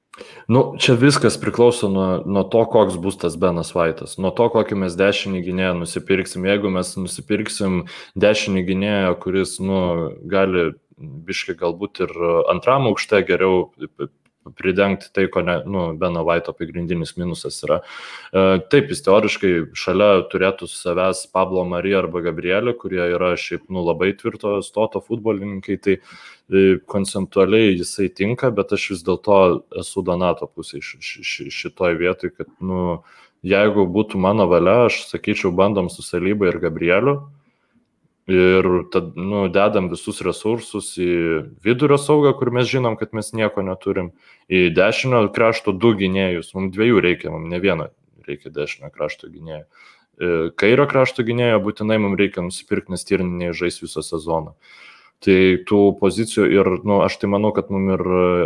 [0.50, 4.78] Nu, čia viskas priklauso nuo, nuo to, koks bus tas Benas Vaitas, nuo to, kokį
[4.84, 6.46] mes dešinį gynėją nusipirksim.
[6.50, 7.84] Jeigu mes nusipirksim
[8.18, 9.80] dešinį gynėją, kuris nu,
[10.30, 12.16] gali biškai galbūt ir
[12.52, 13.70] antram aukšte geriau
[14.56, 17.80] pridengti tai, ko ne, nu, Beno Vaito pagrindinis minusas yra.
[18.32, 23.84] E, taip, jis teoriškai šalia turėtų savęs Pablo Marija arba Gabrielė, kurie yra šiaip nu,
[23.86, 29.40] labai tvirto stoto futbolininkai, tai e, konceptualiai jisai tinka, bet aš vis dėlto
[29.82, 33.00] esu Donato pusėje šitoj vietoj, kad nu,
[33.46, 37.20] jeigu būtų mano valia, aš sakyčiau, bandom su Salyba ir Gabrieliu
[38.30, 41.14] Ir tad, nu, dedam visus resursus į
[41.64, 44.12] vidurio saugą, kur mes žinom, kad mes nieko neturim,
[44.46, 47.88] į dešinio krašto du gynėjus, mums dviejų reikia, mums ne vieno
[48.28, 49.64] reikia dešinio krašto gynėjo.
[49.64, 50.30] E,
[50.62, 54.54] kairio krašto gynėjo būtinai mums reikia nusipirkti, nes tyrniniai žais visą sezoną.
[55.20, 55.36] Tai
[55.68, 58.02] tų pozicijų ir, na, nu, aš tai manau, kad mums ir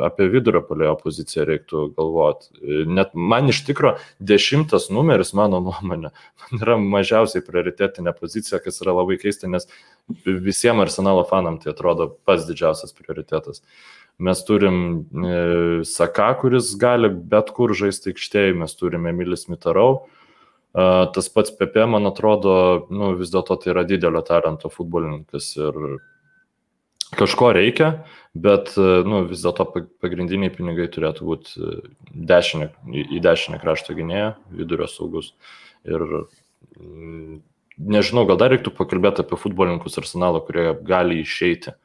[0.09, 2.49] apie vidurio palėjo poziciją reiktų galvoti.
[2.91, 8.97] Net man iš tikrųjų dešimtas numeris, mano nuomonė, man yra mažiausiai prioritetinė pozicija, kas yra
[8.97, 9.69] labai keista, nes
[10.27, 13.63] visiems arsenalo fanam tai atrodo pats didžiausias prioritetas.
[14.19, 14.81] Mes turim
[15.15, 20.09] e, Saka, kuris gali bet kur žaisti aikštėje, mes turime Emilis Mitarau.
[20.75, 22.57] E, tas pats Pepe, man atrodo,
[22.91, 25.81] nu, vis dėlto tai yra didelio talento futbolininkas ir
[27.19, 27.91] kažko reikia,
[28.35, 29.67] bet nu, vis dėlto
[30.03, 31.77] pagrindiniai pinigai turėtų būti e,
[32.33, 35.33] dešinė, į dešinę krašto gynėją, vidurio saugus.
[35.87, 36.03] Ir
[36.81, 37.39] mm,
[37.95, 41.77] nežinau, gal dar reiktų pakalbėti apie futbolininkus arsenalą, kurie gali išeiti.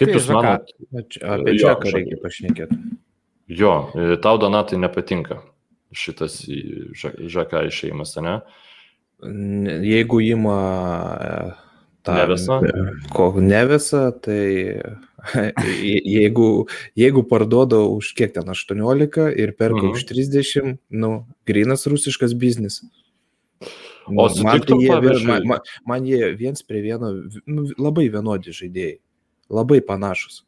[0.00, 0.76] Kaip tai Jūs manote?
[1.20, 2.82] Apie Džeką reikia pašnekėti.
[3.50, 5.42] Jo, e, tau Donatai nepatinka
[5.90, 6.44] šitas
[6.94, 8.38] Žaka išėjimas, ne?
[9.20, 10.58] Jeigu įma
[12.02, 12.60] tą nevesą.
[13.14, 14.80] Ko nevesą, tai
[16.16, 19.92] jeigu, jeigu parduoda už kiek ten 18 ir perka mhm.
[19.92, 22.82] už 30, nu, grinas rusiškas biznis.
[24.10, 24.90] O man, tai jie,
[25.26, 27.12] man, man, man jie viens prie vieno
[27.46, 28.96] nu, labai vienodi žaidėjai,
[29.52, 30.42] labai panašus.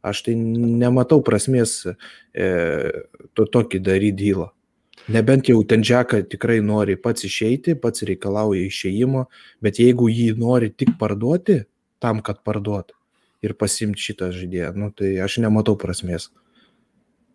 [0.00, 2.46] Aš tai nematau prasmės e,
[3.36, 4.48] to tokį daryti dylą.
[5.08, 9.24] Nebent jau ten Džeką tikrai nori pats išeiti, pats reikalauja išėjimo,
[9.64, 11.62] bet jeigu jį nori tik parduoti,
[12.00, 12.92] tam, kad parduot
[13.44, 16.28] ir pasimti šitą žaidėją, nu, tai aš nematau prasmės.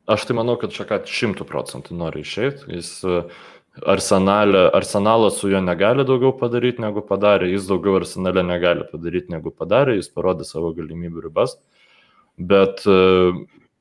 [0.06, 2.68] Aš tai manau, kad Čakat šimtų procentų nori išeiti.
[2.76, 3.22] Jis e,
[3.90, 7.50] arsenalė, arsenalas su juo negali daugiau padaryti, negu padarė.
[7.50, 9.98] Jis daugiau arsenalė negali padaryti, negu padarė.
[9.98, 11.58] Jis parodė savo galimybių ribas.
[12.38, 13.34] Bet uh,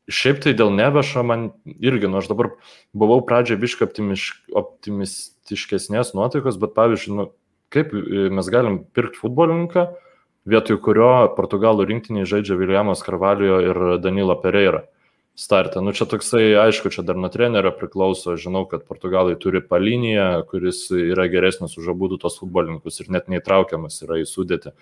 [0.04, 2.50] Šiaip tai dėl nevešo man irgi, nu aš dabar
[2.92, 3.88] buvau pradžioje biškai
[4.60, 7.30] optimistiškesnės nuotaikos, bet pavyzdžiui, nu,
[7.72, 9.86] kaip e, mes galim pirkti futbolininką,
[10.44, 14.84] vietoj kurio portugalų rinktiniai žaidžia Viljamas Karvalijo ir Danilo Pereira
[15.40, 15.80] startą.
[15.80, 20.84] Nu čia toksai, aišku, čia dar nuo trenerio priklauso, žinau, kad portugalai turi paliniją, kuris
[20.92, 24.76] yra geresnis už abu tos futbolininkus ir net neįtraukiamas yra į sudėtį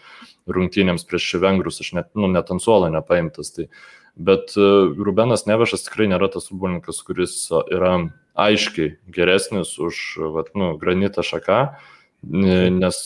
[0.50, 3.54] rungtynėms prieš vengrus, aš net, nu, net ant suolo nepaimtas.
[3.54, 4.68] Tai, uh, Bet e,
[5.00, 7.36] Rubenas Nevešas tikrai nėra tas futbolininkas, kuris
[7.72, 7.94] yra
[8.36, 10.02] aiškiai geresnis už
[10.34, 11.60] vat, nu, granitą šaką,
[12.22, 12.98] nes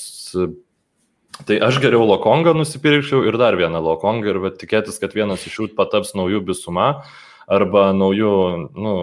[1.47, 5.69] tai aš geriau Lokongą nusipirkčiau ir dar vieną Lokongą ir tikėtis, kad vienas iš jų
[5.79, 6.89] pataps naujų bisuma
[7.47, 8.35] arba naujų
[8.75, 8.95] nu,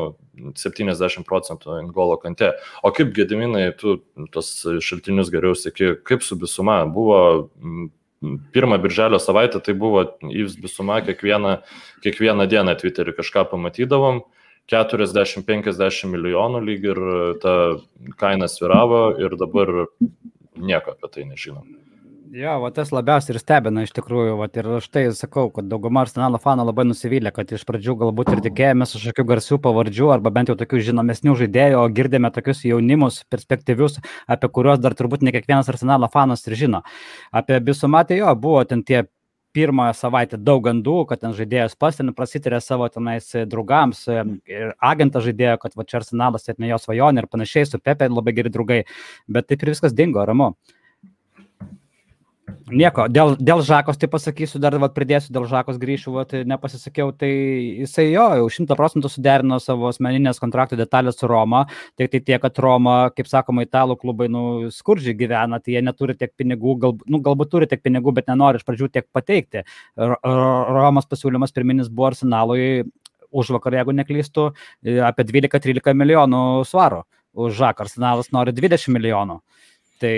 [0.58, 2.54] 70 procentų Angolo kante.
[2.84, 4.00] O kaip Gediminai, tu
[4.34, 4.50] tos
[4.84, 7.50] šaltinius geriau sėki, kaip su bisuma buvo
[8.56, 11.58] pirmą birželio savaitę tai buvo Yves Bisuma, kiekvieną,
[12.06, 14.22] kiekvieną dieną Twitter'į kažką pamatydavom,
[14.72, 17.02] 40-50 milijonų lyg ir
[17.44, 17.56] ta
[18.20, 19.74] kaina sviravo ir dabar
[20.56, 21.68] nieko apie tai nežinom.
[22.34, 26.02] Jo, va tas labiausiai ir stebina iš tikrųjų, va ir aš tai sakau, kad dauguma
[26.02, 30.32] Arsenalo fanų labai nusivylė, kad iš pradžių galbūt ir tikėjomės iš tokių garsių pavardžių arba
[30.34, 35.36] bent jau tokių žinomesnių žaidėjų, o girdėme tokius jaunimus, perspektyvius, apie kuriuos dar turbūt ne
[35.38, 36.82] kiekvienas Arsenalo fanas ir žino.
[37.30, 39.06] Apie Bisumatį jo, buvo ten tie
[39.54, 45.30] pirmąją savaitę daug gandų, kad ten žaidėjas pas ten prasitarė savo tenais draugams ir agentas
[45.30, 48.86] žaidėjo, kad va čia arsenalas atėjo jo svajonė ir panašiai, su Pepe labai geri draugai,
[49.30, 50.56] bet taip ir viskas dingo, ramu.
[52.74, 57.30] Nieko, dėl, dėl Žakos tai pasakysiu, dar vat, pridėsiu, dėl Žakos grįšiu, vat, nepasisakiau, tai
[57.84, 61.66] jisai jo, jau šimta procentų suderino savo asmeninės kontrakto detalės su Roma,
[62.00, 64.44] tik tai tiek, kad Roma, kaip sakoma, italų klubai, nu,
[64.76, 68.60] skurdžiai gyvena, tai jie neturi tiek pinigų, gal, nu, galbūt turi tiek pinigų, bet nenori
[68.60, 69.64] iš pradžių tiek pateikti.
[69.96, 72.86] Romos pasiūlymas pirminis buvo Arsenalui
[73.34, 74.52] už vakar, jeigu neklystu,
[74.84, 77.04] apie 12-13 milijonų svaro.
[77.34, 79.40] Už Žaką Arsenalas nori 20 milijonų.
[80.04, 80.18] Tai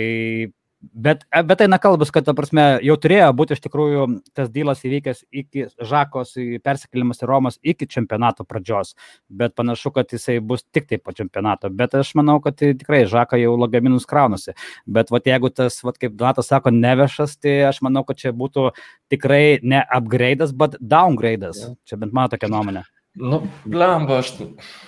[0.93, 4.05] Bet, e, bet tai nekalbus, kad, ta prasme, jau turėjo būti iš tikrųjų
[4.37, 8.93] tas dylas įvykęs iki Žakos persikėlimas į Romos iki čempionato pradžios,
[9.29, 11.71] bet panašu, kad jisai bus tik tai po čempionato.
[11.73, 14.55] Bet aš manau, kad tai tikrai Žaka jau lagaminus kraunasi.
[14.85, 18.69] Bet vat, jeigu tas, vat, kaip Donatas sako, nevešas, tai aš manau, kad čia būtų
[19.13, 21.63] tikrai ne upgrade'as, bet downgrade'as.
[21.63, 21.73] Ja.
[21.89, 22.85] Čia bent mano tokia nuomonė.
[23.15, 24.33] Nu, blemba, aš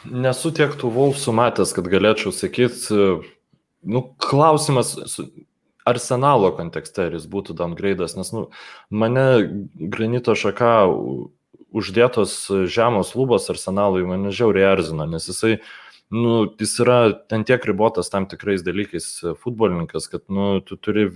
[0.03, 2.97] nesu tiek tų Wolfsų matęs, kad galėčiau sakyti,
[3.87, 4.97] nu, klausimas
[5.87, 8.47] arsenalo kontekste, ar jis būtų downgrade'as, nes, nu,
[8.91, 9.27] mane
[9.93, 10.73] granito šaka
[11.77, 12.37] uždėtos
[12.71, 15.57] žemos lubos arsenalui mane žiauriai erzina, nes jisai,
[16.13, 19.09] nu, jis yra ten tiek ribotas tam tikrais dalykais
[19.41, 21.09] futbolininkas, kad, nu, tu turi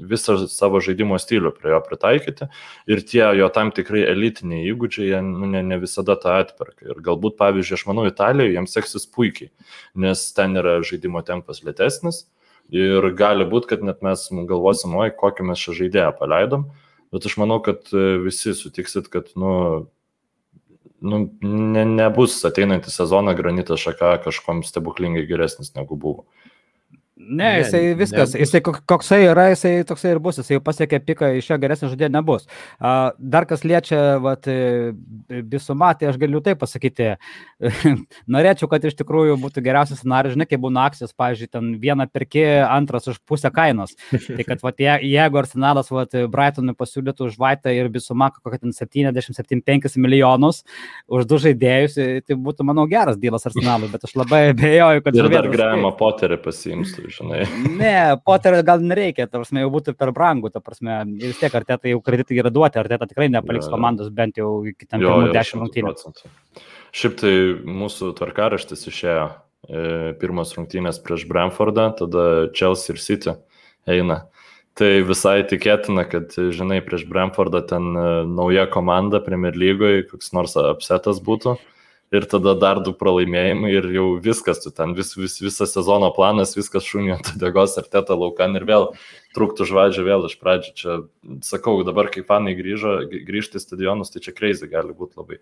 [0.00, 2.48] visą savo žaidimo stilių prie jo pritaikyti
[2.90, 6.88] ir tie jo tam tikrai elitiniai įgūdžiai, jie nu, ne, ne visada tą atperka.
[6.88, 9.50] Ir galbūt, pavyzdžiui, aš manau, Italijoje jiems seksis puikiai,
[10.04, 12.24] nes ten yra žaidimo tempas lėtesnis
[12.74, 16.68] ir gali būti, kad net mes galvosim, oi, kokį mes šią žaidėją paleidom,
[17.14, 19.52] bet aš manau, kad e, visi sutiksit, kad, nu,
[21.00, 26.26] nu, ne, nebus ateinantį sezoną granitas šaka kažkom stebuklingai geresnis negu buvo.
[27.28, 28.40] Ne, jisai ne, viskas, nebus.
[28.40, 32.08] jisai koksai yra, jisai toksai ir bus, jisai jau pasiekė piką, iš jo geresnio žaidėjo
[32.14, 32.46] nebus.
[32.80, 34.48] Dar kas liečia, vat,
[35.28, 37.10] bisumatį, aš galiu tai pasakyti,
[38.34, 42.46] norėčiau, kad iš tikrųjų būtų geriausias scenarius, žinai, kaip būna akcijos, pavyzdžiui, ten vieną perki,
[42.64, 43.92] antras už pusę kainos.
[44.10, 48.74] Tai kad, vat, je, jeigu Arsenalas, vat, Brightonui pasiūlytų už Vaitą ir bisumaką kokią ten
[48.76, 50.62] 77 milijonus
[51.10, 55.20] už du žaidėjus, tai būtų, manau, geras dylas Arsenalui, bet aš labai abejoju, kad...
[55.20, 57.42] Ir dar Grahamą Potterį pasiimtų žinai.
[57.80, 57.94] Ne,
[58.26, 62.00] Poterio gal nereikia, ta prasme, jau būtų per brangu, ta prasme, vis tiek artėtai jau
[62.04, 65.94] kreditai yra duoti, artėtai tikrai nepaliks ja, komandos bent jau iki tam pirmų dešimt rungtynių.
[66.96, 67.34] Šiaip tai
[67.80, 73.36] mūsų tvarkaraštis išėjo e, pirmas rungtynės prieš Brentfordą, tada Chelsea ir City
[73.90, 74.24] eina.
[74.78, 80.56] Tai visai tikėtina, kad, žinai, prieš Brentfordą ten e, nauja komanda Premier lygoje, koks nors
[80.60, 81.58] apsetas būtų
[82.12, 86.56] ir tada dar du pralaimėjimai ir jau viskas, tu ten vis, vis, visas sezono planas,
[86.58, 88.90] viskas šunio ant degos ar teta laukan ir vėl
[89.36, 90.72] trūktų žvaigždžių vėl iš pradžių.
[90.74, 90.96] Čia,
[91.46, 95.38] sakau, dabar kai fanai grįžo, grįžti į stadionus, tai čia kreizai gali būti labai.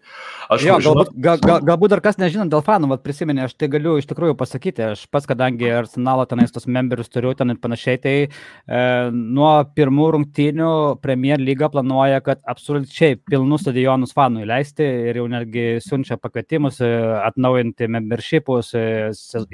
[0.53, 3.55] Aš jo, žinau, galbūt, gal, gal, galbūt dar kas nežinant dėl fanų, bet prisiminė, aš
[3.57, 7.61] tai galiu iš tikrųjų pasakyti, aš pats, kadangi Arsenalo tenais tos memberius turiu ten ir
[7.62, 8.83] panašiai, tai e,
[9.14, 10.72] nuo pirmų rungtynių
[11.05, 16.92] Premier lyga planuoja, kad absoliučiai pilnus stadionus fanų įleisti ir jau netgi siunčia pakvietimus, e,
[17.22, 18.87] atnaujinti membershipus, e,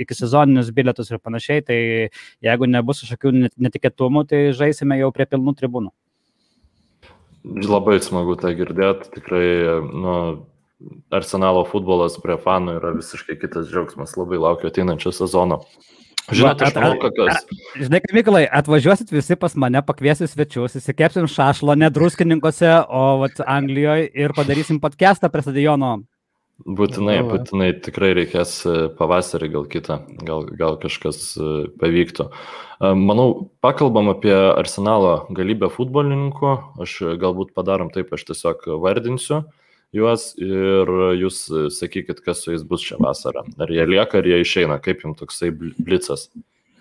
[0.03, 1.81] iki sezoninius bilietus ir panašiai, tai
[2.44, 3.37] jeigu nebus kažkokių
[3.68, 5.93] netikėtumų, tai žaisime jau prie pilnų tribūnų.
[7.45, 9.47] Labai smagu tą girdėti, tikrai,
[9.93, 10.15] nu,
[11.15, 15.61] Arsenalo futbolas prie fanų yra visiškai kitas džiaugsmas, labai laukiu ateinančio sezono.
[16.33, 17.43] Žinote, aš manau, kokios.
[17.77, 24.09] Žinai, Miklai, atvažiuosit visi pas mane, pakviesit svečius, įsikepsim šašlo, ne druskininkose, o vat, Anglijoje
[24.25, 25.99] ir padarysim podcastą prie stadiono
[26.62, 31.49] Būtinai, būtinai tikrai reikės e, pavasarį gal kitą, gal, gal kažkas e,
[31.81, 32.29] pavyktų.
[32.31, 36.55] E, manau, pakalbam apie arsenalo galybę futbolininkų,
[36.87, 39.43] aš galbūt padarom taip, aš tiesiog vardinsiu
[39.95, 43.45] juos ir jūs sakykit, kas su jais bus šią vasarą.
[43.59, 46.29] Ar jie lieka, ar jie išeina, kaip jums toksai blicas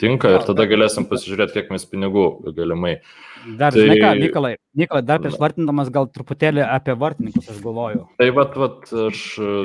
[0.01, 2.25] tinka ir tada galėsim pasižiūrėti, kiek mes pinigų
[2.57, 2.97] galimai.
[3.43, 3.83] Dar, tai...
[3.83, 8.05] žinai ką, Nikolai, Nikolai, dar prieš vartindamas gal truputėlį apie vartininkus aš galvoju.
[8.21, 9.23] Tai vat, vat, aš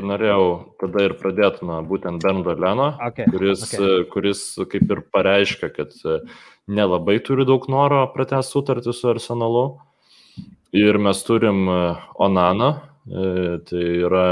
[0.09, 0.45] norėjau
[0.83, 4.03] tada ir pradėti nuo būtent Bendo Leno, okay, kuris, okay.
[4.11, 5.95] kuris kaip ir pareiškia, kad
[6.69, 9.67] nelabai turi daug noro pratęs sutartį su Arsenalu.
[10.77, 11.65] Ir mes turim
[12.21, 12.75] Onaną,
[13.09, 14.27] e, tai yra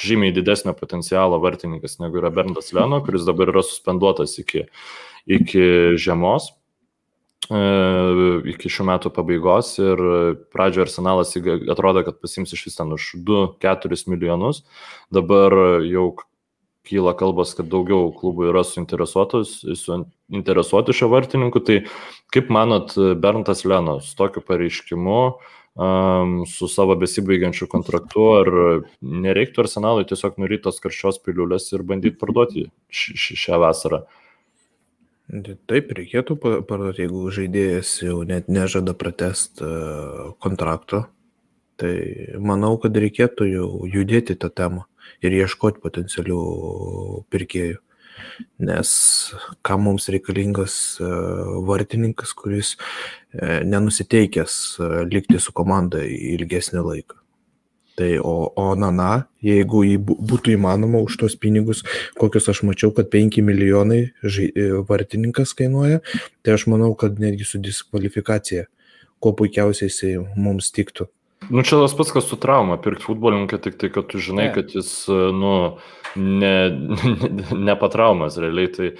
[0.00, 4.68] žymiai didesnio potencialo vartininkas negu yra Berndas Leno, kuris dabar yra suspenduotas iki,
[5.26, 5.64] iki
[6.00, 6.59] žiemos, e,
[7.50, 9.98] iki šių metų pabaigos ir
[10.54, 14.62] pradžioje arsenalas atrodo, kad pasims iš vis ten už 2-4 milijonus,
[15.10, 16.12] dabar jau
[16.86, 21.76] kyla kalbas, kad daugiau klubų yra suinteresuoti šio vartininku, tai
[22.34, 25.18] kaip manot, Berntas Leno su tokiu pareiškimu,
[25.74, 28.48] um, su savo besibaigiančiu kontraktu, ar
[29.00, 32.60] nereiktų arsenalui tiesiog nurytos karščios piliulės ir bandyti parduoti
[32.90, 33.98] š, š, šią vasarą.
[35.70, 39.62] Taip, reikėtų parduoti, jeigu žaidėjas jau net nežada pratest
[40.42, 41.04] kontrakto,
[41.78, 41.92] tai
[42.42, 44.88] manau, kad reikėtų jau judėti tą temą
[45.22, 46.40] ir ieškoti potencialių
[47.30, 47.78] pirkėjų
[48.58, 48.90] nes
[49.62, 51.08] kam mums reikalingas e,
[51.68, 57.19] vartininkas, kuris e, nenusiteikęs e, likti su komanda ilgesnį laiką.
[58.00, 61.82] Tai o, o Nana, jeigu jį būtų įmanoma už tos pinigus,
[62.16, 64.46] kokius aš mačiau, kad 5 milijonai žai,
[64.88, 65.98] vartininkas kainuoja,
[66.40, 68.70] tai aš manau, kad netgi su diskvalifikacija,
[69.20, 71.10] kuo puikiausiai jisai mums tiktų.
[71.50, 74.56] Nu, čia tas pats, kas su trauma, pirkti futbolininką, tik tai, kad tu žinai, yeah.
[74.56, 74.92] kad jis,
[75.36, 75.52] nu,
[76.16, 76.54] ne,
[77.68, 78.90] nepatraumas realiai, tai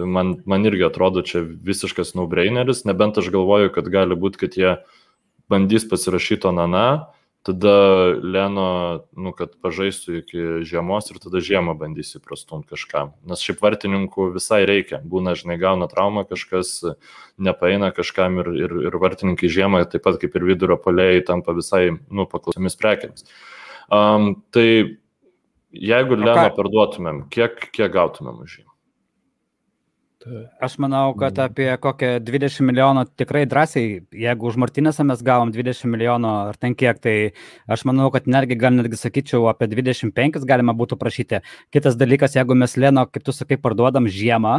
[0.00, 4.72] man, man irgi atrodo čia visiškas no-braineris, nebent aš galvoju, kad gali būti, kad jie
[5.52, 6.86] bandys pasirašyti Onana,
[7.46, 7.74] tada
[8.18, 8.68] Leno,
[9.14, 13.04] nu, kad pažaistų iki žiemos ir tada žiemą bandysi prastumti kažką.
[13.30, 14.98] Nes šiaip vartininkų visai reikia.
[15.06, 16.80] Būna, žinai, gauna traumą, kažkas
[17.38, 21.88] nepaeina kažkam ir, ir, ir vartininkai žiemą, taip pat kaip ir vidurio polėjai, tampa visai,
[22.10, 23.28] nu, paklausomis prekiamis.
[23.86, 24.68] Um, tai
[25.70, 28.66] jeigu Leno parduotumėm, kiek, kiek gautumėm už jį?
[30.64, 35.90] Aš manau, kad apie kokią 20 milijonų tikrai drąsiai, jeigu už Martinėsą mes gavom 20
[35.92, 37.14] milijonų ar ten kiek, tai
[37.68, 41.42] aš manau, kad netgi gal netgi sakyčiau apie 25 galima būtų prašyti.
[41.74, 44.56] Kitas dalykas, jeigu mes Leno, kaip tu sakai, parduodam žiemą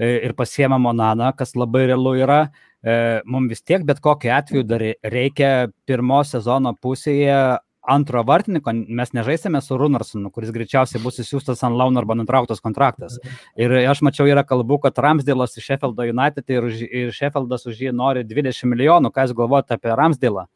[0.00, 2.40] e, ir pasiemam Onaną, kas labai realu yra,
[2.80, 5.52] e, mums vis tiek bet kokiu atveju dar reikia
[5.86, 11.96] pirmos sezono pusėje antro vartininko mes nežaisime su Runarsonu, kuris greičiausiai bus įsiūstas ant laun
[12.00, 13.18] arba nutrauktas kontraktas.
[13.56, 17.94] Ir aš mačiau yra kalbų, kad Ramsdėlas iš Sheffieldo United ir, ir Sheffieldas už jį
[17.96, 19.12] nori 20 milijonų.
[19.14, 20.46] Ką jūs galvojate apie Ramsdėlą?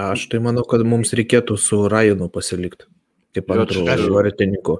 [0.00, 2.88] Aš tai manau, kad mums reikėtų su Rajanu pasilikti
[3.34, 3.84] kaip antro
[4.14, 4.78] vartininko.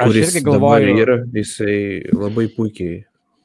[0.00, 1.78] Kuris aš irgi galvoju, yra, jisai
[2.14, 3.02] labai puikiai,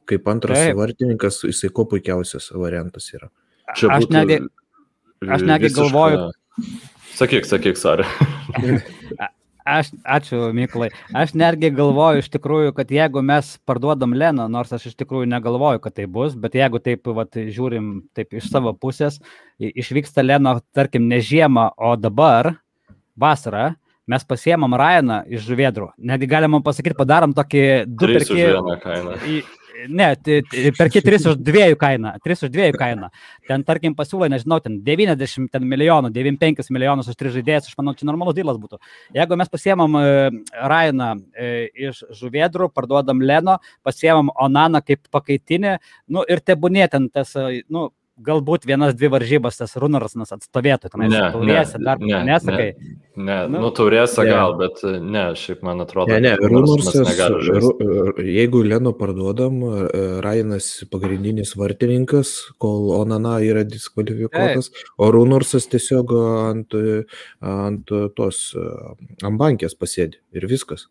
[0.07, 0.77] kaip antras Taip.
[0.79, 3.27] vartininkas, jisai kuo puikiausias variantas yra.
[3.75, 4.15] Čia aš būtų...
[4.15, 4.37] netgi,
[5.24, 5.82] Aš negi visiška...
[5.82, 6.30] galvoju.
[7.16, 8.05] Sakyk, sakyk, sorry.
[9.66, 10.91] Aš, ačiū, Mykolai.
[11.09, 15.82] Aš netgi galvoju iš tikrųjų, kad jeigu mes parduodam Leną, nors aš iš tikrųjų negalvoju,
[15.82, 19.18] kad tai bus, bet jeigu taip vat, žiūrim taip iš savo pusės,
[19.57, 22.51] išvyksta Leno, tarkim, ne žiemą, o dabar,
[23.18, 23.72] vasarą,
[24.05, 25.95] mes pasiemam Ryaną iš žuvėdrų.
[25.97, 29.41] Netgi galima pasakyti, padarom tokį du perkį
[29.89, 30.07] ne,
[30.77, 33.09] perki 3 už 2 kainą, 3 už 2 kainą.
[33.47, 37.95] Ten, tarkim, pasiūlai, nežinau, ten 90 ten milijonų, 95 milijonus už 3 žaidėjus, aš manau,
[37.97, 38.79] čia normalus dylas būtų.
[39.15, 40.05] Jeigu mes pasiemam e,
[40.53, 41.51] Rainą e,
[41.88, 45.77] iš žuvėdrų, parduodam Leno, pasiemam Onaną kaip pakaitinį,
[46.13, 47.89] nu ir tebūnė ten tas, e, nu,
[48.24, 52.68] galbūt vienas, dvi varžybas tas Runarsas atstovėtų, tenai ne, taurėse, dar ne, nesakai.
[53.16, 54.30] Ne, ne nu, nu taurėse ne.
[54.32, 56.13] gal, bet ne, šiaip man atrodo.
[56.13, 57.11] Ne, ne, Runarsas,
[57.49, 57.74] ru,
[58.24, 59.59] jeigu Leno parduodam,
[60.24, 64.89] Rainas pagrindinis vartininkas, kol Onana yra diskvalifikuotas, Ei.
[64.99, 66.16] o Runarsas tiesiog
[66.49, 66.80] ant,
[67.43, 68.45] ant tos
[69.26, 70.88] ambankės pasėdi ir viskas.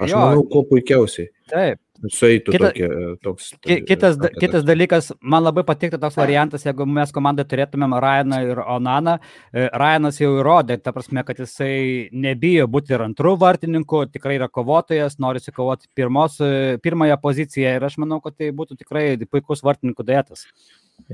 [0.00, 1.30] Aš jo, manau, kuo puikiausiai.
[1.50, 1.80] Taip.
[2.10, 2.88] Sueitų Kita, tokie,
[3.24, 3.46] toks.
[3.64, 8.60] Kitas, tokia, kitas dalykas, man labai patiktų toks variantas, jeigu mes komandai turėtumėm Ryaną ir
[8.60, 9.14] Onaną.
[9.54, 14.50] E, Ryanas jau įrodė, ta prasme, kad jisai nebijo būti ir antrų vartininkų, tikrai yra
[14.52, 19.64] kovotojas, nori sikovoti pirmos, e, pirmąją poziciją ir aš manau, kad tai būtų tikrai puikus
[19.64, 20.44] vartininkų duetas.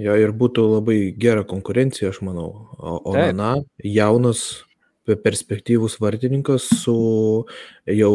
[0.00, 2.50] Jo ir būtų labai gera konkurencija, aš manau.
[2.80, 4.64] Onana, jaunas
[5.16, 6.94] perspektyvus vartininkas su
[7.90, 8.12] jau,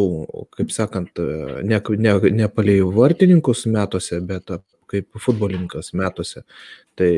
[0.56, 1.20] kaip sakant,
[1.64, 4.54] ne, ne, ne palei vartininkus metuose, bet
[4.92, 6.46] kaip futbolininkas metuose.
[6.96, 7.12] Tai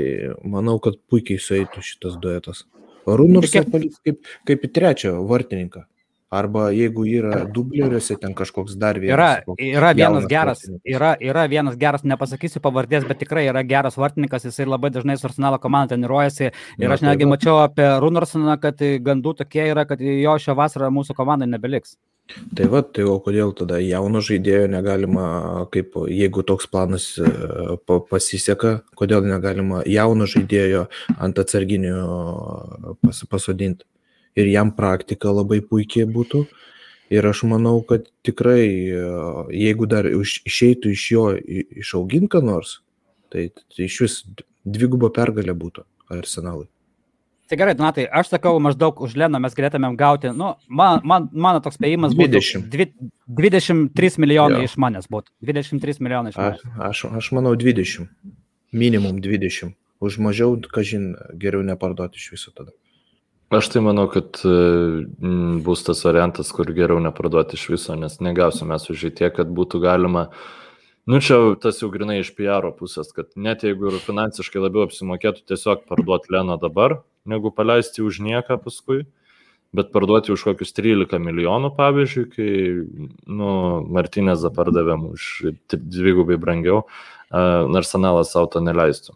[0.47, 2.63] manau, kad puikiai sueitų šitas duetas.
[3.07, 3.71] Runurs kaip,
[4.03, 5.85] kaip, kaip į trečią vartininką.
[6.27, 9.45] Arba jeigu yra dubleriuose, ten kažkoks dar vienas.
[9.47, 14.43] Yra, yra vienas geras, yra, yra vienas geras, nepasakysiu pavardės, bet tikrai yra geras vartininkas,
[14.49, 16.51] jisai labai dažnai su Arsenalo komanda treniruojasi.
[16.81, 20.59] Ir Na, aš netgi tai mačiau apie Runarsoną, kad gandų tokie yra, kad jo šią
[20.59, 21.95] vasarą mūsų komandai nebeliks.
[22.57, 25.27] Tai va, tai o kodėl tada jauno žaidėjo negalima,
[25.71, 27.29] kaip jeigu toks planas e,
[27.87, 30.89] pasiseka, kodėl negalima jauno žaidėjo
[31.23, 32.01] ant atsarginio
[32.99, 33.87] pas, pasodinti?
[34.37, 36.45] Ir jam praktika labai puikiai būtų.
[37.13, 38.67] Ir aš manau, kad tikrai,
[39.55, 42.81] jeigu dar išeitų iš jo išauginti ką nors,
[43.31, 44.17] tai, tai iš vis
[44.67, 46.67] dvigubo pergalė būtų arsenalui.
[47.47, 51.61] Tai gerai, Donatai, aš sakau, maždaug už Leną mes galėtumėm gauti, nu, man, man, mano
[51.63, 52.97] toks spėjimas būtų 20.
[53.39, 54.67] 23 milijonai jo.
[54.67, 55.31] iš manęs būtų.
[55.47, 56.65] 23 milijonai iš manęs.
[56.73, 58.11] A, aš, aš manau 20.
[58.75, 59.77] Minimum 20.
[60.03, 62.75] Už mažiau, kažin, geriau neparduoti iš viso tada.
[63.47, 64.53] Aš tai manau, kad e,
[65.63, 69.79] bus tas variantas, kur geriau neparduoti iš viso, nes negausime už jį tiek, kad būtų
[69.85, 70.25] galima,
[71.07, 75.47] nu čia tas jau grinai iš PR pusės, kad net jeigu ir finansiškai labiau apsimokėtų
[75.47, 79.05] tiesiog parduoti Leną dabar, negu paleisti už nieką paskui,
[79.71, 82.51] bet parduoti už kokius 13 milijonų, pavyzdžiui, kai,
[83.31, 83.51] nu,
[83.95, 86.83] Martinezą pardavėm už dvigubai brangiau,
[87.31, 89.15] Arsenalas savo to neleistų.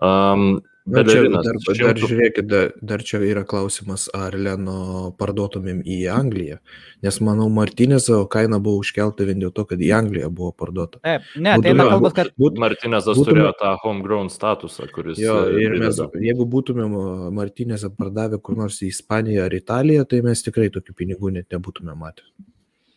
[0.00, 0.60] Um,
[0.90, 6.58] Na, čia, dar, dar žiūrėkit, dar, dar čia yra klausimas, ar Leno parduotumėm į Angliją,
[7.06, 11.00] nes manau, Martinėzo kaina buvo užkelta vien dėl to, kad į Angliją buvo parduota.
[11.06, 12.32] Taip, ne, tai eina kalbas, kad...
[12.40, 15.20] Būt, Martinėzas būtume, turėjo tą homegrown statusą, kuris...
[15.22, 16.96] Jo, e, ir mes, jeigu būtumėm
[17.38, 21.94] Martinėzą pardavę kur nors į Ispaniją ar Italiją, tai mes tikrai tokių pinigų net nebūtume
[21.98, 22.26] matę.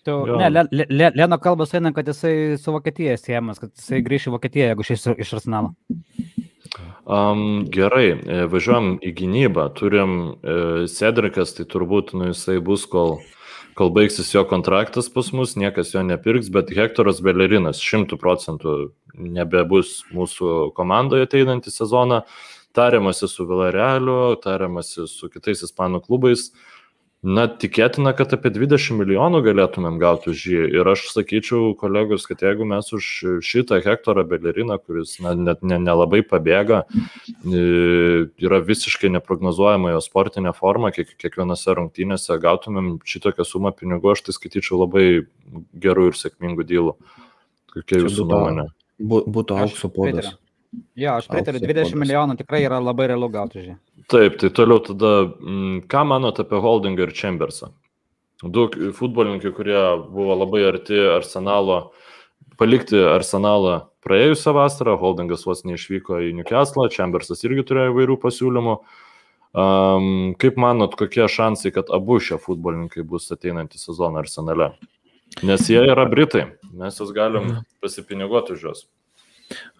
[0.04, 4.28] Tu, ne, le, le, Leno kalbas eina, kad jisai su Vokietija siejamas, kad jisai grįš
[4.28, 5.72] į Vokietiją, jeigu šis iš Arsenalo.
[7.04, 9.66] Um, gerai, e, važiuojam į gynybą.
[9.76, 10.54] Turim e,
[10.88, 13.18] Cedrikas, tai turbūt nu, jisai bus, kol,
[13.76, 18.76] kol baigsis jo kontraktas pas mus, niekas jo nepirks, bet Hektoras Belerinas šimtų procentų
[19.20, 22.24] nebebus mūsų komandoje ateinantį sezoną.
[22.74, 26.48] Tariamasi su Villarealiu, tariamasi su kitais ispanų klubais.
[26.54, 26.83] Uh,
[27.24, 30.64] Na, tikėtina, kad apie 20 milijonų galėtumėm gauti už jį.
[30.76, 33.08] Ir aš sakyčiau, kolegos, kad jeigu mes už
[33.48, 36.82] šitą hektarą beleriną, kuris na, net nelabai ne, ne pabėga,
[37.48, 44.36] yra visiškai neprognozuojama jo sportinė forma, kiek, kiekvienose rungtynėse gautumėm šitokią sumą pinigų, aš tai
[44.36, 45.08] skaityčiau labai
[45.80, 46.98] gerų ir sėkmingų dylų.
[47.72, 48.68] Kokia jūsų nuomonė?
[49.00, 50.34] Būtų aukso podas.
[51.00, 53.78] Jo, aš pritariu, 20 milijonų tikrai yra labai realu gauti už jį.
[54.12, 57.72] Taip, tai toliau tada, m, ką manote apie Holdingą ir Chambersą?
[58.44, 58.68] Du
[58.98, 59.80] futbolininkai, kurie
[60.12, 61.94] buvo labai arti Arsenalo,
[62.60, 68.78] palikti Arsenalą praėjusią vasarą, Holdingas vos neišvyko į Newcastle, Chambersas irgi turėjo įvairių pasiūlymų.
[69.54, 74.74] Um, kaip manot, kokie šansai, kad abu šie futbolininkai bus ateinantį sezoną Arsenale?
[75.46, 78.84] Nes jie yra Britai, mes juos galim pasipiniguoti už juos.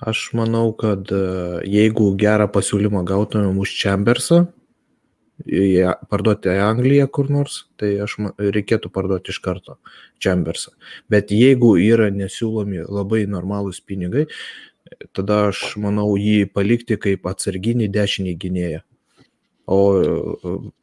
[0.04, 1.24] Aš manau, kad e,
[1.70, 4.46] jeigu gerą pasiūlymą gautumėm už Chambersą,
[6.10, 9.78] parduoti į Angliją kur nors, tai aš reikėtų parduoti iš karto
[10.24, 10.72] Chambersą.
[11.10, 14.28] Bet jeigu yra nesiūlomi labai normalūs pinigai,
[15.12, 18.84] tada aš manau jį palikti kaip atsarginį dešinį gynėją.
[19.66, 19.80] O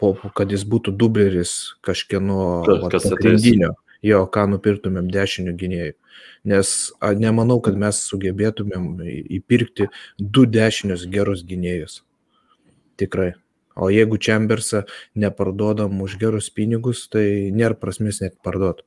[0.01, 5.95] po, kad jis būtų dubleris kažkieno pagrindinio, jo, ką nupirktumėm dešinių gynėjų
[6.45, 9.01] nes nemanau, kad mes sugebėtumėm
[9.39, 9.89] įpirkti
[10.19, 12.03] du dešinius gerus gynėjus.
[13.01, 13.35] Tikrai.
[13.81, 14.85] O jeigu Chambersą
[15.15, 18.85] neparduodam už gerus pinigus, tai nėra prasmės net parduoti.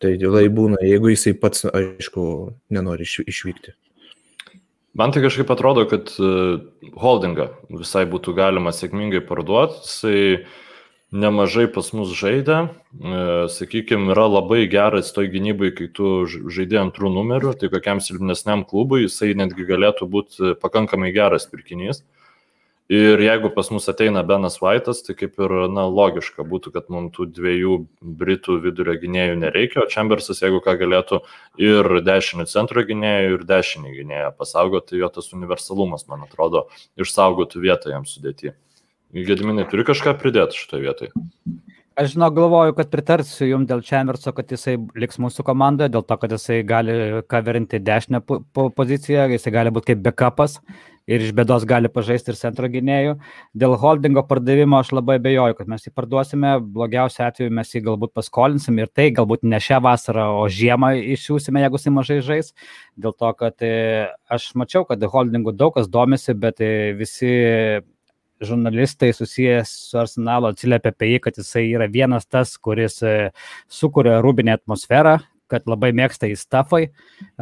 [0.00, 2.22] Tai lai būna, jeigu jisai pats, aišku,
[2.72, 3.74] nenori išvykti.
[4.96, 6.30] Man tai kažkaip atrodo, kad e,
[6.98, 9.84] holdingą visai būtų galima sėkmingai parduoti.
[9.84, 10.22] Jisai
[11.12, 17.10] nemažai pas mus žaidė, e, sakykime, yra labai geras toj gynybai, kai tu žaidži antrų
[17.16, 22.04] numerių, tai kokiam silpnesniam klubui jisai netgi galėtų būti pakankamai geras pirkinys.
[22.90, 27.12] Ir jeigu pas mus ateina Benas Vaitas, tai kaip ir na, logiška būtų, kad mums
[27.14, 31.20] tų dviejų Britų vidurio gynėjų nereikia, o Chambersas, jeigu ką galėtų
[31.62, 36.64] ir dešinį centro gynėjų, ir dešinį gynėją pasaugoti, jo tas universalumas, man atrodo,
[36.98, 38.56] išsaugotų vietą jam sudėti.
[39.10, 41.12] Gediminai, turi kažką pridėti šitoje vietoje?
[41.98, 46.16] Aš žinau, galvoju, kad pritarsiu jums dėl Čemerso, kad jisai liks mūsų komandoje, dėl to,
[46.22, 46.94] kad jisai gali
[47.28, 48.22] kaverinti dešinę
[48.54, 50.60] poziciją, jisai gali būti kaip backupas
[51.10, 53.16] ir iš bėdos gali pažaisti ir centro gynėjų.
[53.58, 58.14] Dėl holdingo pardavimo aš labai bejoju, kad mes jį parduosime, blogiausiu atveju mes jį galbūt
[58.16, 62.52] paskolinsim ir tai galbūt ne šią vasarą, o žiemą išsiųsime, jeigu jisai mažai žais.
[62.94, 67.34] Dėl to, kad e, aš mačiau, kad holdingu daug kas domisi, bet e, visi
[68.44, 73.30] žurnalistai susijęs su Arsenalu atsiliepia apie jį, kad jisai yra vienas tas, kuris e,
[73.68, 75.18] sukuria rūbinę atmosferą,
[75.50, 76.86] kad labai mėgsta į stafai.
[76.86, 76.92] E,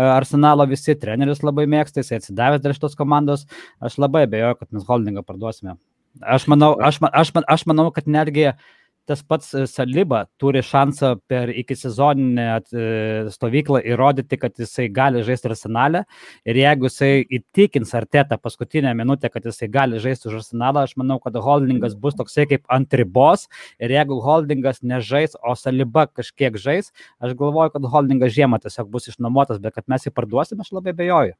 [0.06, 3.46] Arsenalo visi treneris labai mėgsta, jisai atsidavęs dėl šitos komandos.
[3.84, 5.78] Aš labai abejoju, kad mes holdingą parduosime.
[6.24, 8.68] Aš manau, aš, aš, aš manau kad netgi uh,
[9.08, 12.84] tas pats e, Saliba turi šansą per iki sezoninę e,
[13.32, 16.04] stovyklą įrodyti, kad jisai gali žaisti arsenalę
[16.48, 21.18] ir jeigu jisai įtikins artetą paskutinę minutę, kad jisai gali žaisti už arsenalą, aš manau,
[21.24, 23.48] kad holdingas bus toksai kaip ant ribos
[23.80, 26.92] ir jeigu holdingas nežais, o Saliba kažkiek žais,
[27.24, 30.96] aš galvoju, kad holdingas žiemą tiesiog bus išnuomotas, bet kad mes jį parduosime, aš labai
[30.96, 31.38] bejoju.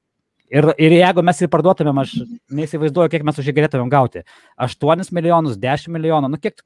[0.49, 2.15] Ir, ir jeigu mes jį parduotumėm, aš
[2.57, 4.25] neįsivaizduoju, kiek mes už jį galėtumėm gauti.
[4.65, 6.63] 8 milijonus, 10 milijonų, nu kiek,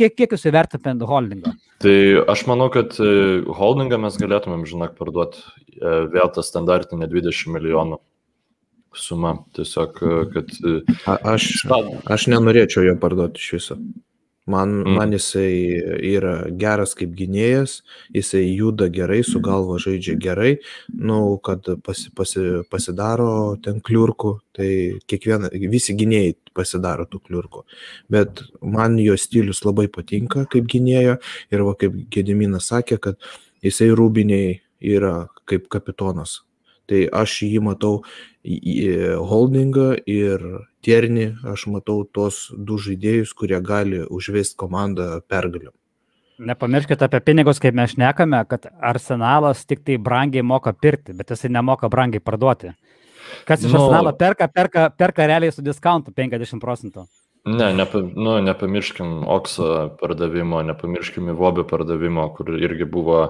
[0.00, 1.54] kiek, kiek jūs įvertinate holdingą?
[1.80, 1.96] Tai
[2.32, 3.10] aš manau, kad e,
[3.56, 8.00] holdingą mes galėtumėm, žinok, parduoti e, vėl tą standartinę 20 milijonų
[8.96, 9.36] sumą.
[9.56, 10.54] Tiesiog, e, kad...
[11.04, 11.50] A, aš,
[12.10, 13.78] aš nenorėčiau jo parduoti iš viso.
[14.46, 14.94] Man, mm.
[14.96, 15.52] man jisai
[16.10, 17.80] yra geras kaip gynėjas,
[18.14, 20.54] jisai juda gerai, su galva žaidžia gerai,
[20.96, 24.70] nu, kad pasi, pasi, pasidaro ten kliurkų, tai
[25.10, 27.64] kiekviena, visi gynėjai pasidaro tų kliurkų.
[28.10, 31.18] Bet man jo stilius labai patinka kaip gynėjo
[31.52, 33.32] ir va kaip Gediminas sakė, kad
[33.62, 36.40] jisai rūbiniai yra kaip kapitonas.
[36.90, 38.00] Tai aš jį matau
[39.30, 40.42] holdingą ir
[40.82, 45.70] tiernį, aš matau tos du žaidėjus, kurie gali užvesti komandą pergaliu.
[46.40, 51.50] Nepamirškite apie pinigus, kaip mes šnekame, kad arsenalas tik tai brangiai moka pirkti, bet jisai
[51.52, 52.72] nemoka brangiai parduoti.
[53.44, 53.76] Kas iš no.
[53.76, 53.84] Nu.
[53.84, 57.04] arsenalo perka, perka, perka realiai su diskontu 50 procentų.
[57.44, 63.20] Ne, nepa, nu, nepamirškim Okso pardavimo, nepamirškim Vobio pardavimo, kur irgi buvo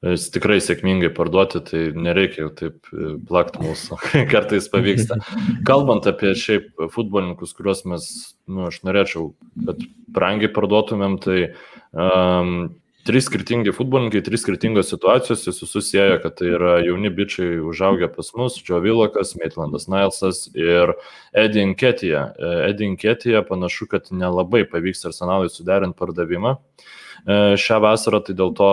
[0.00, 4.00] e, tikrai sėkmingai parduoti, tai nereikia jau taip e, plakti mūsų,
[4.32, 5.20] kartais pavyksta.
[5.68, 8.08] Kalbant apie šiaip futbolininkus, kuriuos mes,
[8.48, 9.34] nu, aš norėčiau,
[9.68, 9.84] kad
[10.16, 11.38] brangiai parduotumėm, tai
[11.92, 12.70] um,
[13.08, 18.28] trys skirtingi futbolininkai, trys skirtingos situacijos, jis susisieja, kad tai yra jauni bičiai užaugę pas
[18.36, 20.92] mus, Joe Vilokas, Maitlandas Nilsas ir
[21.32, 22.26] Eddie Inketija.
[22.68, 26.56] Eddie Inketija panašu, kad nelabai pavyks arsenalui suderinti pardavimą.
[26.58, 28.70] E, šią vasarą tai dėl to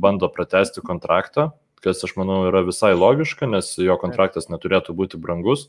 [0.00, 1.50] bando pratesti kontraktą
[1.82, 5.66] kas aš manau yra visai logiška, nes jo kontraktas neturėtų būti brangus.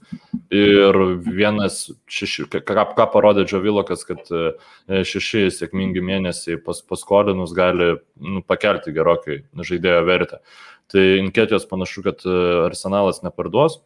[0.54, 1.82] Ir vienas,
[2.12, 4.52] šeši, ką, ką parodė Džavilokas, kad e,
[5.08, 10.44] šeši sėkmingi mėnesiai pas, paskolinus gali nu, pakelti gerokai žaidėjo vertę.
[10.90, 13.82] Tai inketijos panašu, kad e, arsenalas neparduos.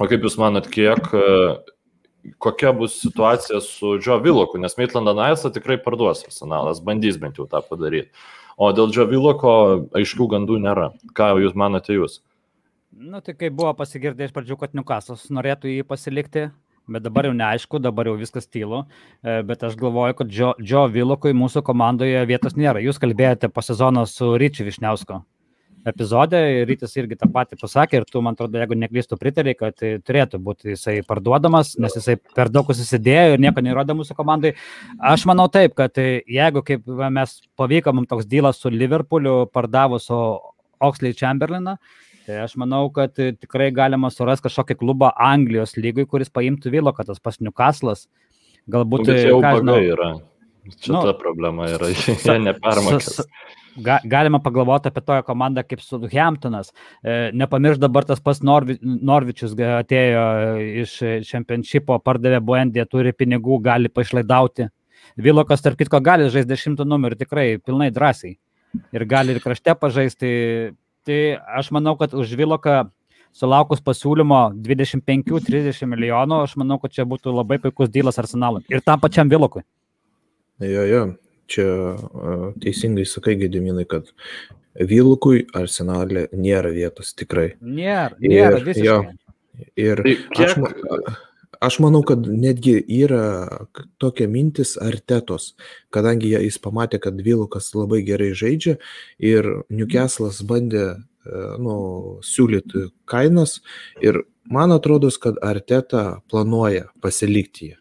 [0.00, 5.52] O kaip Jūs manot, kiek, e, kokia bus situacija su Džo Viloku, nes Maitlandą Nailsą
[5.54, 8.12] tikrai parduos arsenalas, bandys bent jau tą padaryti.
[8.60, 9.52] O dėl Džaviloko
[9.96, 10.90] aiškių gandų nėra.
[11.16, 12.18] Ką jūs manote jūs?
[12.92, 16.42] Na, tai kaip buvo pasigirdė iš pradžių, kad Newcastle'as norėtų jį pasilikti,
[16.90, 18.82] bet dabar jau neaišku, dabar jau viskas tylu,
[19.24, 22.82] e, bet aš galvoju, kad Džo, Džo Vilokui mūsų komandoje vietos nėra.
[22.84, 25.22] Jūs kalbėjote po sezono su Ryčiu Višniausko
[25.86, 29.76] epizode ir Rytis irgi tą patį pasakė ir tu, man atrodo, jeigu neklystu, pritarė, kad
[29.80, 34.54] tai turėtų būti jisai parduodamas, nes jisai per daug susidėjo ir nieko neįrodė mūsų komandai.
[35.12, 41.16] Aš manau taip, kad jeigu kaip mes pavyko mums toks dylas su Liverpooliu pardavus Oxley
[41.16, 41.76] Chamberlainą,
[42.26, 47.08] tai aš manau, kad tikrai galima surasti kažkokį klubą Anglijos lygui, kuris paimtų Vilo, kad
[47.10, 48.06] tas pas Newcastle'as
[48.70, 49.08] galbūt...
[49.08, 50.12] Tai jau žinau, yra.
[50.76, 53.22] Čia nu, ta problema yra, jie nepermokės
[53.84, 56.72] ga, galima pagalvoti apie toją komandą kaip Southamptonas.
[57.02, 60.26] E, nepamirš dabar tas pats Norvi, Norvičius atėjo
[60.84, 60.94] iš
[61.30, 64.68] čempionšipo, pardavė Buendė, turi pinigų, gali pašlaidauti.
[65.20, 68.36] Vilokas, tarp kitko, gali žaisti dešimtų numerį tikrai pilnai drąsiai.
[68.94, 70.30] Ir gali ir krašte pažaisti.
[71.06, 71.20] Tai
[71.58, 72.84] aš manau, kad už Viloką
[73.32, 78.62] sulaukus pasiūlymo 25-30 milijonų, aš manau, kad čia būtų labai puikus dylas arsenalui.
[78.70, 79.62] Ir tam pačiam Vilokui.
[80.60, 81.02] Jo, jo,
[81.50, 81.66] čia
[82.62, 84.10] teisingai sakai, Gediminai, kad
[84.74, 87.54] Vilkui arsenalė nėra vietos tikrai.
[87.60, 88.86] Nėra, nėra visiškai.
[88.86, 89.00] Jo,
[89.74, 90.54] ir tai aš,
[91.60, 93.66] aš manau, kad netgi yra
[94.00, 95.52] tokia mintis artetos,
[95.94, 98.78] kadangi jis pamatė, kad Vilkas labai gerai žaidžia
[99.18, 100.86] ir Newcastle'as bandė
[101.60, 101.74] nu,
[102.24, 103.60] siūlyti kainas
[104.02, 107.76] ir man atrodo, kad arteta planuoja pasilikti jį.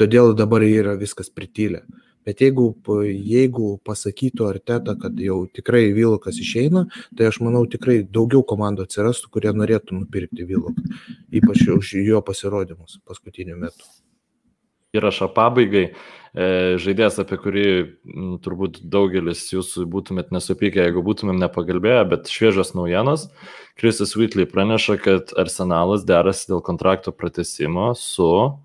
[0.00, 1.82] Todėl dabar yra viskas pritylę.
[2.28, 2.66] Bet jeigu,
[3.08, 6.84] jeigu pasakytų Arteta, kad jau tikrai Vilokas išeina,
[7.16, 10.84] tai aš manau tikrai daugiau komandų atsirastų, kurie norėtų nupirkti Viloką,
[11.40, 13.88] ypač už jo pasirodymus paskutiniu metu.
[14.90, 15.84] Įrašą pabaigai,
[16.34, 16.46] e,
[16.82, 17.66] žaidėjas, apie kurį
[18.42, 23.28] turbūt daugelis jūsų būtumėt nesupykę, jeigu būtumėm nepagalbėję, bet šviežios naujienos.
[23.78, 28.58] Krisas Whitley praneša, kad Arsenalas derasi dėl kontrakto pratesimo su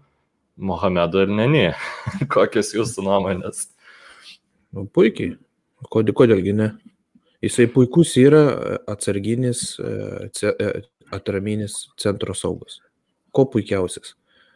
[0.55, 1.65] Mohamedu ir Nenį.
[2.33, 3.67] Kokios jūsų nuomonės?
[4.75, 5.35] Nu, puikiai.
[5.91, 6.69] Kodėl, kodėlgi ne?
[7.43, 8.43] Jisai puikus yra
[8.89, 10.69] atsarginis, e, e,
[11.13, 12.79] atraminis centro saugas.
[13.35, 14.15] Ko puikiausias.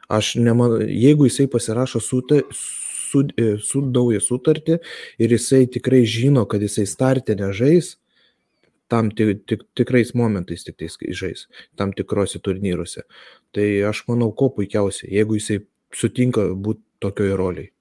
[0.10, 4.80] Aš nemanau, jeigu jisai pasirašo sutą, su, e, su naują sutartį
[5.22, 7.98] ir jisai tikrai žino, kad jisai startė nežais,
[8.90, 11.46] tam tik, tik, tikrais momentais tik tais žais,
[11.78, 13.06] tam tikrose turnyruose.
[13.54, 15.60] Tai aš manau, ko puikiausiai, jeigu jisai
[15.96, 17.72] sutinka būti tokioj roliai.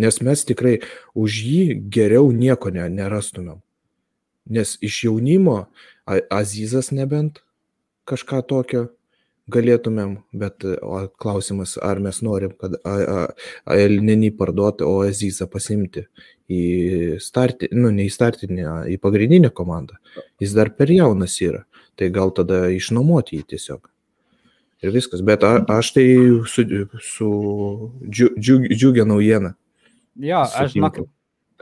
[0.00, 0.78] Nes mes tikrai
[1.18, 3.60] už jį geriau nieko ne, nerastumėm.
[4.50, 5.66] Nes iš jaunimo
[6.32, 7.42] Azizas nebent
[8.08, 8.88] kažką tokio
[9.50, 12.76] galėtumėm, bet o, klausimas, ar mes norim, kad
[13.70, 16.06] Elnenį parduoti, o Azizą pasimti
[16.50, 16.62] į
[17.22, 19.98] startinį, nu ne į startinį, į pagrindinę komandą.
[20.42, 21.64] Jis dar per jaunas yra,
[21.98, 23.90] tai gal tada išnuomoti jį tiesiog
[24.82, 25.22] ir viskas.
[25.26, 26.06] Bet a, aš tai
[26.48, 26.66] su,
[27.04, 27.30] su
[28.08, 29.54] džiug, džiug, džiugia naujiena.
[30.20, 31.02] Jo, aš žinok,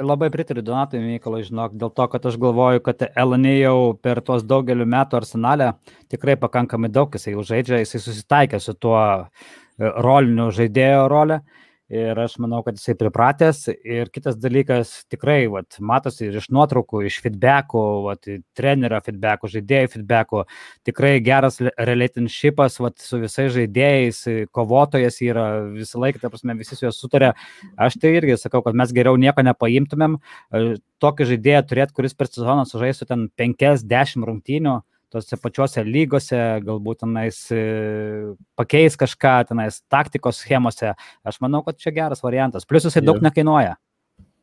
[0.03, 4.45] labai pritariu Donatui Mykolai, žinok, dėl to, kad aš galvoju, kad Elanė jau per tuos
[4.47, 5.73] daugelių metų arsenalę
[6.13, 9.27] tikrai pakankamai daug jisai užaidžia, jisai susitaikė su tuo e,
[9.89, 11.41] roliniu žaidėjo rolę.
[11.89, 13.63] Ir aš manau, kad jisai pripratęs.
[13.73, 18.29] Ir kitas dalykas, tikrai, vat, matosi ir iš nuotraukų, iš feedbackų, vat,
[18.59, 20.43] trenerio feedbackų, žaidėjų feedbackų,
[20.85, 21.57] tikrai geras
[21.89, 24.21] relationshipas vat, su visais žaidėjais,
[24.53, 27.33] kovotojas yra visą laiką, ta prasme, visi su juo sutarė.
[27.81, 30.21] Aš tai irgi sakau, kad mes geriau nieko nepaimtumėm.
[31.01, 34.77] Tokį žaidėją turėti, kuris per sezoną sužaistų ten 5-10 rungtynių
[35.13, 37.63] tose pačiose lygose, galbūt tenais e,
[38.59, 40.95] pakeis kažką, tenais taktikos schemose.
[41.25, 42.69] Aš manau, kad čia geras variantas.
[42.69, 43.77] Plius jisai daug nekainuoja.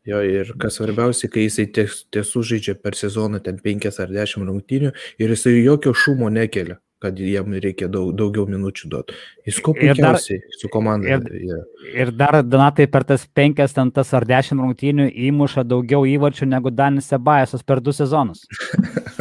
[0.05, 4.91] Jo, ir kas svarbiausia, kai jisai tiesų žaidžia per sezoną ten 5 ar 10 rungtynių
[5.21, 9.17] ir jisai jokio šumo nekelia kad jam reikia daug, daugiau minučių duoti.
[9.47, 11.17] Jis kuo puikiausiai su komanda.
[11.17, 11.65] Ir, yeah.
[12.05, 16.71] ir dar Donatai per tas penkias, ten tas ar dešimt rungtynių įmuša daugiau įvarčių negu
[16.73, 18.45] Danis Sebajasas per du sezonus.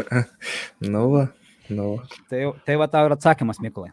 [0.94, 1.26] nu, va,
[1.68, 1.90] nu.
[2.30, 3.92] Tai, tai va tau ir atsakymas, Mykolai.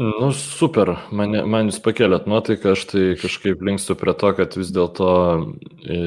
[0.00, 4.70] Nu, super, man, man jūs pakėlėt nuotaiką, aš tai kažkaip linkstu prie to, kad vis
[4.72, 5.10] dėlto
[5.84, 5.98] e,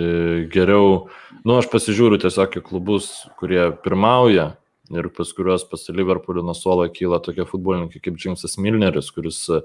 [0.53, 1.11] geriau,
[1.43, 4.53] nu, aš pasižiūriu tiesiog į klubus, kurie pirmauja
[4.91, 9.61] ir pas kuriuos pas Liverpoolį nuo suolo kyla tokie futbolininkai kaip Džimsas Milneris, kuris e,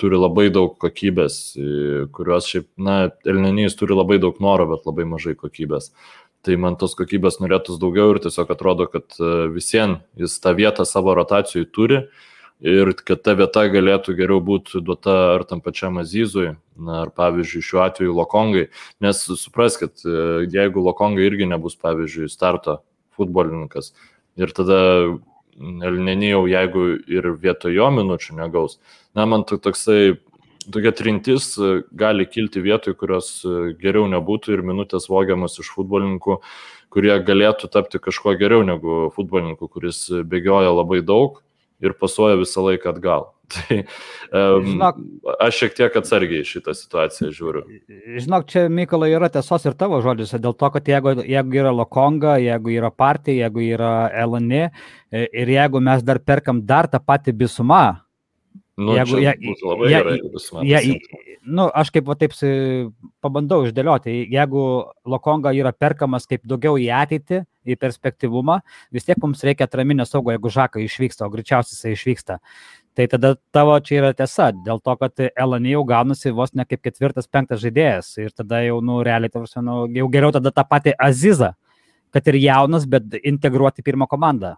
[0.00, 1.68] turi labai daug kokybės, e,
[2.14, 5.92] kuriuos šiaip, na, Elnenys turi labai daug noro, bet labai mažai kokybės.
[6.44, 10.86] Tai man tos kokybės norėtųs daugiau ir tiesiog atrodo, kad e, visiems jis tą vietą
[10.88, 12.02] savo rotacijai turi
[12.64, 16.54] ir kad ta vieta galėtų geriau būti duota ar tam pačiam Azizui,
[16.90, 18.66] ar pavyzdžiui šiuo atveju Lokongai,
[19.04, 22.80] nes supraskit, e, jeigu Lokongai irgi nebus, pavyzdžiui, starto
[23.14, 23.92] futbolininkas,
[24.40, 24.78] ir tada
[25.54, 28.78] Elnenijau, jeigu ir vietoj jo minučių negaus.
[29.14, 30.16] Na, man toksai,
[30.66, 36.40] tokia trintis e, gali kilti vietoj, kurios e, geriau nebūtų ir minutės vogiamas iš futbolininkų,
[36.94, 41.42] kurie galėtų tapti kažkuo geriau negu futbolininkų, kuris bėgioja labai daug
[41.84, 43.33] ir pasuoja visą laiką atgal.
[43.54, 45.00] Tai um, žinok,
[45.44, 47.64] aš šiek tiek atsargiai šitą situaciją žiūriu.
[48.24, 52.38] Žinok, čia Mykolai yra tiesos ir tavo žodžiuose, dėl to, kad jeigu, jeigu yra Lokonga,
[52.42, 53.92] jeigu yra partija, jeigu yra
[54.24, 57.84] Elani e, ir jeigu mes dar perkam dar tą patį bisumą,
[58.76, 59.32] Nu, jeigu, je,
[59.62, 60.14] labai je, gerai,
[60.66, 62.32] je, je, nu, aš kaip va, taip
[63.22, 64.64] pabandau išdėlioti, jeigu
[65.06, 68.58] Lokonga yra perkamas kaip daugiau į ateitį, į perspektyvumą,
[68.94, 72.40] vis tiek mums reikia atraminio saugo, jeigu Žakai išvyksta, o greičiausiai jisai išvyksta.
[72.94, 76.84] Tai tada tavo čia yra tiesa, dėl to, kad Elani jau gaunasi vos ne kaip
[76.84, 80.94] ketvirtas, penktas žaidėjas ir tada jau, nu, realiai, tarsi, nu, jau geriau tada tą patį
[81.02, 81.54] Azizą,
[82.14, 84.54] kad ir jaunas, bet integruoti pirmą komandą.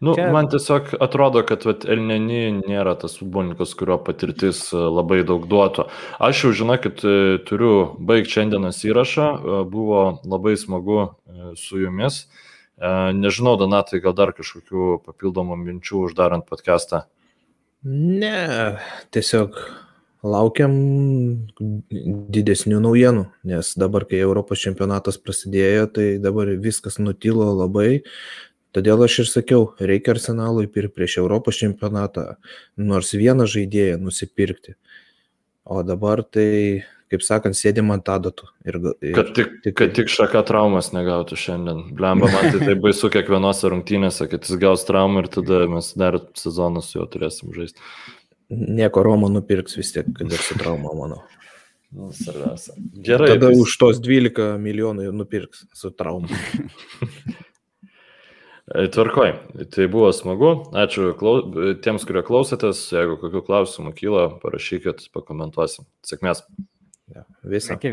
[0.00, 0.28] Nu, čia...
[0.32, 5.88] Man tiesiog atrodo, kad vat, Elneni nėra tas futbolininkas, kurio patirtis e, labai daug duotų.
[6.24, 7.72] Aš jau žinokit, e, turiu
[8.10, 11.00] baigti šiandienos įrašą, e, buvo labai smagu
[11.58, 12.26] su jumis.
[12.78, 17.08] Nežinau, Donatai, gal dar kažkokių papildomų minčių uždarant podcastą.
[17.86, 18.78] Ne,
[19.14, 19.54] tiesiog
[20.26, 20.72] laukiam
[22.34, 28.02] didesnių naujienų, nes dabar, kai Europos čempionatas prasidėjo, tai dabar viskas nutilo labai.
[28.74, 32.34] Todėl aš ir sakiau, reikia arsenalui ir prieš Europos čempionatą
[32.76, 34.74] nors vieną žaidėją nusipirkti.
[35.64, 38.50] O dabar tai kaip sakant, sėdim ant adatų.
[38.68, 41.82] Ir, ir, kad, tik, tik, kad tik šaka traumas negautų šiandien.
[41.96, 46.20] Blemba, man tai, tai baisu kiekvienose rungtynėse, kad jis gaus traumą ir tada mes dar
[46.38, 47.82] sezoną su juo turėsim žaisti.
[48.48, 51.20] Nieko Romo nupirks vis tiek, kad ir su trauma, manau.
[51.92, 52.74] Nu, svarbiausia.
[53.04, 53.28] Gerai.
[53.34, 53.60] Tada vis...
[53.64, 56.28] už tos 12 milijonų nupirks su trauma.
[58.68, 59.30] Tvarkoj,
[59.72, 60.50] tai buvo smagu.
[60.76, 61.40] Ačiū klau...
[61.84, 62.82] tiems, kurie klausėtės.
[62.92, 65.88] Jeigu kokių klausimų kyla, parašykit, pakomentuosim.
[66.04, 66.44] Sėkmės.
[67.14, 67.76] Ja, Visem.
[67.76, 67.92] Ikke